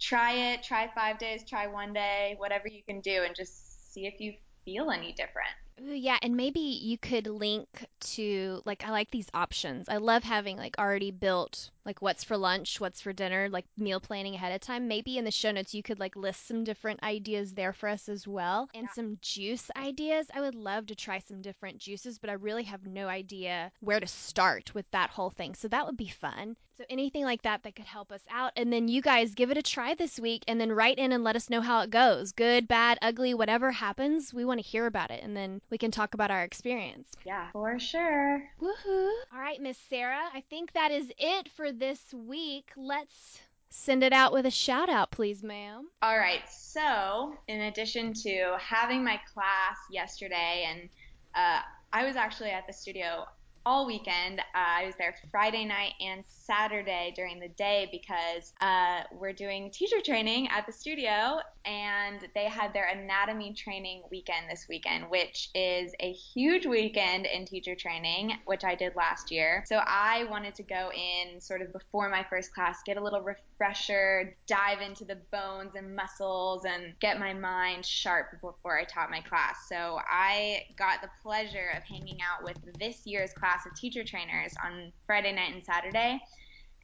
try 0.00 0.52
it, 0.52 0.62
try 0.62 0.90
five 0.94 1.18
days, 1.18 1.44
try 1.48 1.66
one 1.66 1.92
day, 1.92 2.34
whatever 2.38 2.68
you 2.68 2.82
can 2.82 3.00
do, 3.00 3.22
and 3.24 3.34
just 3.34 3.92
see 3.92 4.06
if 4.06 4.20
you 4.20 4.34
feel 4.64 4.90
any 4.90 5.12
different. 5.12 5.48
Yeah, 5.80 6.18
and 6.22 6.36
maybe 6.36 6.60
you 6.60 6.98
could 6.98 7.26
link 7.26 7.68
to 8.00 8.62
like 8.64 8.84
I 8.84 8.90
like 8.90 9.10
these 9.10 9.28
options. 9.32 9.88
I 9.88 9.98
love 9.98 10.24
having 10.24 10.56
like 10.56 10.76
already 10.78 11.12
built 11.12 11.70
like 11.88 12.02
what's 12.02 12.22
for 12.22 12.36
lunch, 12.36 12.80
what's 12.80 13.00
for 13.00 13.14
dinner, 13.14 13.48
like 13.48 13.64
meal 13.78 13.98
planning 13.98 14.34
ahead 14.34 14.52
of 14.52 14.60
time. 14.60 14.86
Maybe 14.88 15.16
in 15.16 15.24
the 15.24 15.30
show 15.30 15.50
notes 15.50 15.72
you 15.72 15.82
could 15.82 15.98
like 15.98 16.16
list 16.16 16.46
some 16.46 16.62
different 16.62 17.02
ideas 17.02 17.54
there 17.54 17.72
for 17.72 17.88
us 17.88 18.10
as 18.10 18.28
well 18.28 18.68
and 18.74 18.86
some 18.94 19.16
juice 19.22 19.70
ideas. 19.74 20.26
I 20.34 20.42
would 20.42 20.54
love 20.54 20.84
to 20.88 20.94
try 20.94 21.18
some 21.18 21.40
different 21.40 21.78
juices, 21.78 22.18
but 22.18 22.28
I 22.28 22.34
really 22.34 22.64
have 22.64 22.86
no 22.86 23.08
idea 23.08 23.72
where 23.80 24.00
to 24.00 24.06
start 24.06 24.74
with 24.74 24.84
that 24.90 25.08
whole 25.08 25.30
thing. 25.30 25.54
So 25.54 25.66
that 25.68 25.86
would 25.86 25.96
be 25.96 26.08
fun. 26.08 26.56
So 26.76 26.84
anything 26.88 27.24
like 27.24 27.42
that 27.42 27.64
that 27.64 27.74
could 27.74 27.86
help 27.86 28.12
us 28.12 28.20
out 28.30 28.52
and 28.54 28.72
then 28.72 28.86
you 28.86 29.02
guys 29.02 29.34
give 29.34 29.50
it 29.50 29.58
a 29.58 29.62
try 29.62 29.94
this 29.94 30.20
week 30.20 30.44
and 30.46 30.60
then 30.60 30.70
write 30.70 30.98
in 30.98 31.10
and 31.10 31.24
let 31.24 31.34
us 31.34 31.50
know 31.50 31.60
how 31.60 31.80
it 31.80 31.90
goes. 31.90 32.30
Good, 32.30 32.68
bad, 32.68 32.98
ugly, 33.02 33.34
whatever 33.34 33.72
happens, 33.72 34.32
we 34.32 34.44
want 34.44 34.60
to 34.60 34.66
hear 34.66 34.86
about 34.86 35.10
it 35.10 35.24
and 35.24 35.36
then 35.36 35.60
we 35.70 35.78
can 35.78 35.90
talk 35.90 36.14
about 36.14 36.30
our 36.30 36.44
experience. 36.44 37.08
Yeah, 37.26 37.50
for 37.50 37.80
sure. 37.80 38.44
Woohoo! 38.62 39.10
All 39.32 39.40
right, 39.40 39.60
Miss 39.60 39.76
Sarah, 39.90 40.28
I 40.32 40.42
think 40.42 40.72
that 40.74 40.92
is 40.92 41.10
it 41.18 41.48
for 41.48 41.72
this 41.78 42.12
week. 42.12 42.70
Let's 42.76 43.40
send 43.70 44.02
it 44.02 44.12
out 44.12 44.32
with 44.32 44.46
a 44.46 44.50
shout 44.50 44.88
out, 44.88 45.10
please, 45.10 45.42
ma'am. 45.42 45.88
All 46.02 46.18
right, 46.18 46.42
so 46.50 47.34
in 47.46 47.62
addition 47.62 48.12
to 48.14 48.56
having 48.58 49.04
my 49.04 49.20
class 49.32 49.76
yesterday, 49.90 50.66
and 50.68 50.88
uh, 51.34 51.60
I 51.92 52.04
was 52.04 52.16
actually 52.16 52.50
at 52.50 52.66
the 52.66 52.72
studio 52.72 53.26
all 53.68 53.84
weekend. 53.84 54.40
Uh, 54.40 54.42
I 54.54 54.86
was 54.86 54.94
there 54.96 55.14
Friday 55.30 55.66
night 55.66 55.92
and 56.00 56.24
Saturday 56.26 57.12
during 57.14 57.38
the 57.38 57.48
day 57.48 57.86
because 57.92 58.54
uh, 58.62 59.02
we're 59.12 59.34
doing 59.34 59.70
teacher 59.70 60.00
training 60.02 60.48
at 60.48 60.64
the 60.64 60.72
studio, 60.72 61.40
and 61.66 62.26
they 62.34 62.46
had 62.46 62.72
their 62.72 62.88
anatomy 62.88 63.52
training 63.52 64.04
weekend 64.10 64.46
this 64.50 64.64
weekend, 64.70 65.10
which 65.10 65.50
is 65.54 65.92
a 66.00 66.12
huge 66.12 66.64
weekend 66.64 67.26
in 67.26 67.44
teacher 67.44 67.74
training, 67.74 68.38
which 68.46 68.64
I 68.64 68.74
did 68.74 68.96
last 68.96 69.30
year. 69.30 69.64
So 69.66 69.82
I 69.86 70.24
wanted 70.30 70.54
to 70.54 70.62
go 70.62 70.90
in 70.94 71.38
sort 71.38 71.60
of 71.60 71.70
before 71.70 72.08
my 72.08 72.24
first 72.30 72.54
class, 72.54 72.78
get 72.86 72.96
a 72.96 73.04
little 73.04 73.20
refresher, 73.58 74.36
dive 74.46 74.80
into 74.80 75.04
the 75.04 75.16
bones 75.30 75.74
and 75.74 75.94
muscles, 75.94 76.64
and 76.64 76.94
get 77.00 77.18
my 77.18 77.32
mind 77.32 77.84
sharp 77.84 78.40
before 78.40 78.78
I 78.78 78.84
taught 78.84 79.10
my 79.10 79.20
class. 79.20 79.56
So 79.68 79.98
I 80.08 80.62
got 80.76 81.02
the 81.02 81.10
pleasure 81.22 81.70
of 81.76 81.82
hanging 81.82 82.18
out 82.22 82.44
with 82.44 82.56
this 82.78 83.06
year's 83.06 83.32
class 83.32 83.66
of 83.66 83.74
teacher 83.74 84.04
trainers 84.04 84.54
on 84.64 84.92
Friday 85.06 85.32
night 85.32 85.54
and 85.54 85.64
Saturday. 85.64 86.20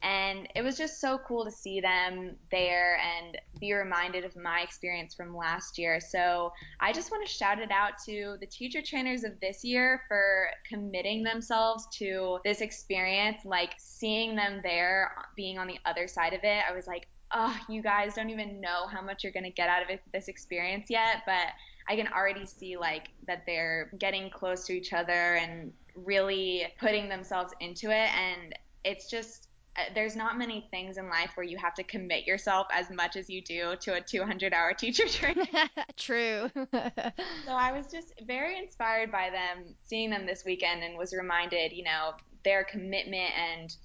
And 0.03 0.47
it 0.55 0.61
was 0.61 0.77
just 0.77 1.01
so 1.01 1.19
cool 1.27 1.45
to 1.45 1.51
see 1.51 1.79
them 1.79 2.35
there 2.51 2.99
and 2.99 3.37
be 3.59 3.73
reminded 3.73 4.23
of 4.23 4.35
my 4.35 4.61
experience 4.61 5.15
from 5.15 5.35
last 5.35 5.77
year. 5.77 5.99
So 5.99 6.53
I 6.79 6.93
just 6.93 7.09
want 7.11 7.25
to 7.25 7.33
shout 7.33 7.59
it 7.59 7.71
out 7.71 7.93
to 8.05 8.37
the 8.39 8.45
teacher 8.45 8.81
trainers 8.81 9.23
of 9.23 9.39
this 9.39 9.63
year 9.63 10.03
for 10.07 10.47
committing 10.69 11.23
themselves 11.23 11.87
to 11.97 12.39
this 12.43 12.61
experience. 12.61 13.39
Like 13.45 13.73
seeing 13.77 14.35
them 14.35 14.59
there, 14.63 15.11
being 15.35 15.57
on 15.57 15.67
the 15.67 15.79
other 15.85 16.07
side 16.07 16.33
of 16.33 16.41
it, 16.43 16.63
I 16.69 16.73
was 16.73 16.85
like, 16.85 17.07
oh, 17.31 17.57
you 17.67 17.81
guys 17.81 18.13
don't 18.13 18.29
even 18.29 18.61
know 18.61 18.87
how 18.87 19.01
much 19.01 19.23
you're 19.23 19.33
going 19.33 19.43
to 19.43 19.49
get 19.49 19.69
out 19.69 19.81
of 19.81 19.89
it, 19.89 20.01
this 20.13 20.27
experience 20.27 20.87
yet. 20.89 21.23
But 21.25 21.47
I 21.87 21.95
can 21.95 22.07
already 22.09 22.45
see 22.45 22.77
like 22.77 23.07
that 23.27 23.43
they're 23.47 23.91
getting 23.97 24.29
close 24.29 24.65
to 24.65 24.73
each 24.73 24.93
other 24.93 25.35
and 25.35 25.73
really 25.95 26.67
putting 26.79 27.09
themselves 27.09 27.53
into 27.59 27.89
it. 27.89 28.09
And 28.15 28.53
it's 28.83 29.09
just, 29.09 29.47
there's 29.93 30.15
not 30.15 30.37
many 30.37 30.67
things 30.71 30.97
in 30.97 31.09
life 31.09 31.31
where 31.35 31.45
you 31.45 31.57
have 31.57 31.73
to 31.75 31.83
commit 31.83 32.25
yourself 32.25 32.67
as 32.73 32.89
much 32.89 33.15
as 33.15 33.29
you 33.29 33.41
do 33.41 33.75
to 33.81 33.95
a 33.95 34.01
200 34.01 34.53
hour 34.53 34.73
teacher 34.77 35.07
training. 35.07 35.47
True. 35.97 36.49
so 36.53 37.51
I 37.51 37.71
was 37.71 37.91
just 37.91 38.13
very 38.25 38.57
inspired 38.57 39.11
by 39.11 39.29
them, 39.29 39.75
seeing 39.83 40.09
them 40.09 40.25
this 40.25 40.43
weekend, 40.45 40.83
and 40.83 40.97
was 40.97 41.13
reminded, 41.13 41.71
you 41.71 41.83
know, 41.83 42.11
their 42.43 42.63
commitment 42.63 43.31
and 43.37 43.75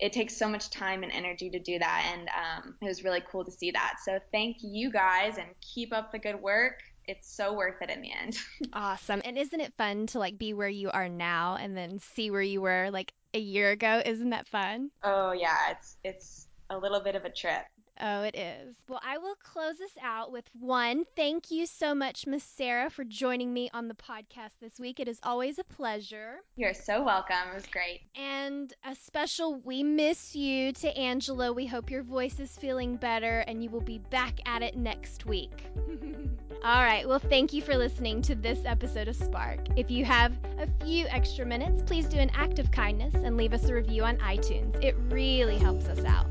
it 0.00 0.12
takes 0.12 0.36
so 0.36 0.48
much 0.48 0.70
time 0.70 1.02
and 1.02 1.12
energy 1.12 1.50
to 1.50 1.58
do 1.58 1.78
that. 1.78 2.12
And 2.12 2.28
um, 2.28 2.74
it 2.80 2.86
was 2.86 3.02
really 3.02 3.22
cool 3.30 3.44
to 3.44 3.50
see 3.50 3.72
that. 3.72 3.96
So 4.04 4.18
thank 4.32 4.58
you 4.60 4.92
guys 4.92 5.38
and 5.38 5.48
keep 5.60 5.92
up 5.92 6.12
the 6.12 6.18
good 6.18 6.40
work. 6.40 6.80
It's 7.06 7.34
so 7.34 7.54
worth 7.54 7.80
it 7.80 7.90
in 7.90 8.02
the 8.02 8.12
end. 8.12 8.36
awesome. 8.72 9.22
And 9.24 9.36
isn't 9.36 9.60
it 9.60 9.72
fun 9.76 10.06
to 10.08 10.18
like 10.18 10.38
be 10.38 10.52
where 10.52 10.68
you 10.68 10.90
are 10.90 11.08
now 11.08 11.56
and 11.56 11.76
then 11.76 11.98
see 11.98 12.30
where 12.30 12.42
you 12.42 12.60
were 12.60 12.90
like 12.92 13.12
a 13.34 13.38
year 13.38 13.70
ago? 13.70 14.02
Isn't 14.04 14.30
that 14.30 14.48
fun? 14.48 14.90
Oh 15.02 15.32
yeah, 15.32 15.70
it's 15.70 15.96
it's 16.04 16.48
a 16.70 16.78
little 16.78 17.00
bit 17.00 17.14
of 17.14 17.24
a 17.24 17.30
trip. 17.30 17.64
Oh, 18.00 18.22
it 18.22 18.36
is. 18.36 18.76
Well, 18.88 19.00
I 19.04 19.18
will 19.18 19.34
close 19.36 19.80
us 19.80 19.90
out 20.02 20.30
with 20.30 20.44
one. 20.58 21.04
Thank 21.16 21.50
you 21.50 21.66
so 21.66 21.94
much, 21.94 22.26
Miss 22.26 22.44
Sarah, 22.44 22.90
for 22.90 23.04
joining 23.04 23.52
me 23.52 23.70
on 23.74 23.88
the 23.88 23.94
podcast 23.94 24.52
this 24.60 24.78
week. 24.78 25.00
It 25.00 25.08
is 25.08 25.18
always 25.22 25.58
a 25.58 25.64
pleasure. 25.64 26.36
You're 26.56 26.74
so 26.74 27.02
welcome. 27.02 27.36
It 27.50 27.54
was 27.54 27.66
great. 27.66 28.00
And 28.14 28.72
a 28.84 28.94
special 28.94 29.56
we 29.64 29.82
miss 29.82 30.34
you 30.36 30.72
to 30.74 30.96
Angela. 30.96 31.52
We 31.52 31.66
hope 31.66 31.90
your 31.90 32.02
voice 32.02 32.38
is 32.38 32.50
feeling 32.50 32.96
better 32.96 33.40
and 33.40 33.62
you 33.62 33.70
will 33.70 33.80
be 33.80 33.98
back 33.98 34.38
at 34.46 34.62
it 34.62 34.76
next 34.76 35.26
week. 35.26 35.66
All 36.64 36.82
right. 36.82 37.06
Well, 37.06 37.20
thank 37.20 37.52
you 37.52 37.62
for 37.62 37.76
listening 37.76 38.20
to 38.22 38.34
this 38.34 38.58
episode 38.64 39.06
of 39.08 39.16
Spark. 39.16 39.60
If 39.76 39.90
you 39.90 40.04
have 40.04 40.32
a 40.58 40.66
few 40.84 41.06
extra 41.06 41.46
minutes, 41.46 41.82
please 41.86 42.06
do 42.06 42.18
an 42.18 42.30
act 42.34 42.58
of 42.58 42.70
kindness 42.72 43.14
and 43.14 43.36
leave 43.36 43.52
us 43.52 43.68
a 43.68 43.74
review 43.74 44.04
on 44.04 44.16
iTunes. 44.18 44.82
It 44.82 44.96
really 45.08 45.56
helps 45.56 45.86
us 45.86 46.04
out. 46.04 46.26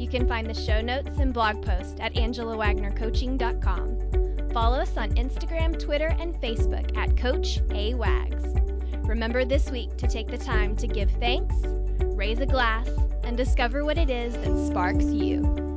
You 0.00 0.08
can 0.08 0.26
find 0.26 0.48
the 0.48 0.54
show 0.54 0.80
notes 0.80 1.18
and 1.18 1.34
blog 1.34 1.62
post 1.62 2.00
at 2.00 2.14
angelawagnercoaching.com. 2.14 4.50
Follow 4.50 4.78
us 4.78 4.96
on 4.96 5.10
Instagram, 5.10 5.78
Twitter, 5.78 6.16
and 6.18 6.34
Facebook 6.40 6.96
at 6.96 7.14
Coach 7.18 7.60
A 7.72 7.92
Wags. 7.92 8.42
Remember 9.06 9.44
this 9.44 9.70
week 9.70 9.94
to 9.98 10.08
take 10.08 10.28
the 10.28 10.38
time 10.38 10.74
to 10.76 10.86
give 10.86 11.10
thanks, 11.20 11.54
raise 12.16 12.38
a 12.38 12.46
glass, 12.46 12.88
and 13.24 13.36
discover 13.36 13.84
what 13.84 13.98
it 13.98 14.08
is 14.08 14.32
that 14.32 14.66
sparks 14.66 15.04
you. 15.04 15.69